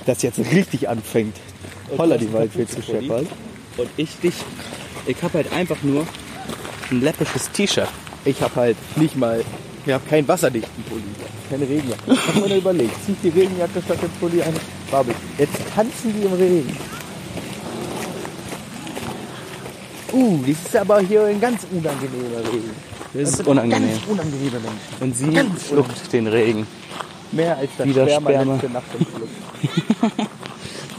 Dass 0.07 0.23
jetzt 0.23 0.41
richtig 0.41 0.89
anfängt. 0.89 1.37
Holla 1.97 2.19
die 2.19 2.33
Waldfee 2.33 2.67
zu 2.67 2.83
scheppern. 2.83 3.29
und 3.77 3.89
ich 3.97 4.17
dich, 4.17 4.35
ich 5.07 5.23
habe 5.23 5.35
halt 5.35 5.53
einfach 5.53 5.81
nur 5.85 6.05
ein 6.91 7.01
läppisches 7.01 7.53
T-Shirt. 7.53 7.87
Ich 8.25 8.41
habe 8.41 8.57
halt 8.57 8.77
nicht 8.97 9.15
mal, 9.15 9.45
ich 9.87 9.93
habe 9.93 10.05
keinen 10.11 10.27
wasserdichten 10.27 10.83
Pulli. 10.83 11.05
Keine 11.49 11.63
Regenjacke. 11.69 12.13
Ich 12.13 12.27
habe 12.35 12.49
mir 12.49 12.57
überlegt, 12.57 12.95
zieh 13.07 13.15
die 13.23 13.29
Regenjacke 13.29 13.81
statt 13.85 14.03
dem 14.03 14.11
Pulli 14.19 14.43
an. 14.43 14.53
Babbel. 14.91 15.15
Jetzt 15.39 15.59
tanzen 15.77 16.13
die 16.13 16.27
im 16.27 16.33
Regen. 16.33 16.77
Uh, 20.17 20.39
das 20.47 20.67
ist 20.67 20.77
aber 20.77 21.01
hier 21.01 21.25
ein 21.25 21.41
ganz 21.41 21.67
unangenehmer 21.71 22.39
Regen. 22.51 22.71
Das 23.13 23.31
ist 23.31 23.47
unangenehm. 23.47 23.89
Ganz 23.91 24.07
unangenehme 24.09 24.61
Menschen. 24.61 24.97
Und 25.01 25.17
sie 25.17 25.31
Ganz 25.31 25.67
schluckt 25.67 26.13
den 26.13 26.27
Regen. 26.27 26.67
Mehr 27.33 27.57
als 27.59 27.71
das 27.77 27.87
Wieder 27.87 28.07
Sperma, 28.07 28.31
Sperma. 28.31 28.53
letzte 28.55 28.71
Nacht 28.71 28.87
im 28.99 29.07
Club. 29.15 30.13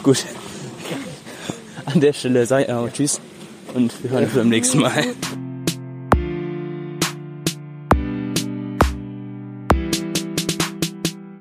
Gut. 0.03 0.25
An 1.86 1.99
der 1.99 2.13
Stelle 2.13 2.45
sei 2.45 2.73
auch 2.73 2.89
tschüss 2.91 3.19
und 3.73 3.91
wir 4.03 4.12
hören 4.12 4.25
uns 4.25 4.34
beim 4.34 4.49
nächsten 4.49 4.80
Mal. 4.80 5.03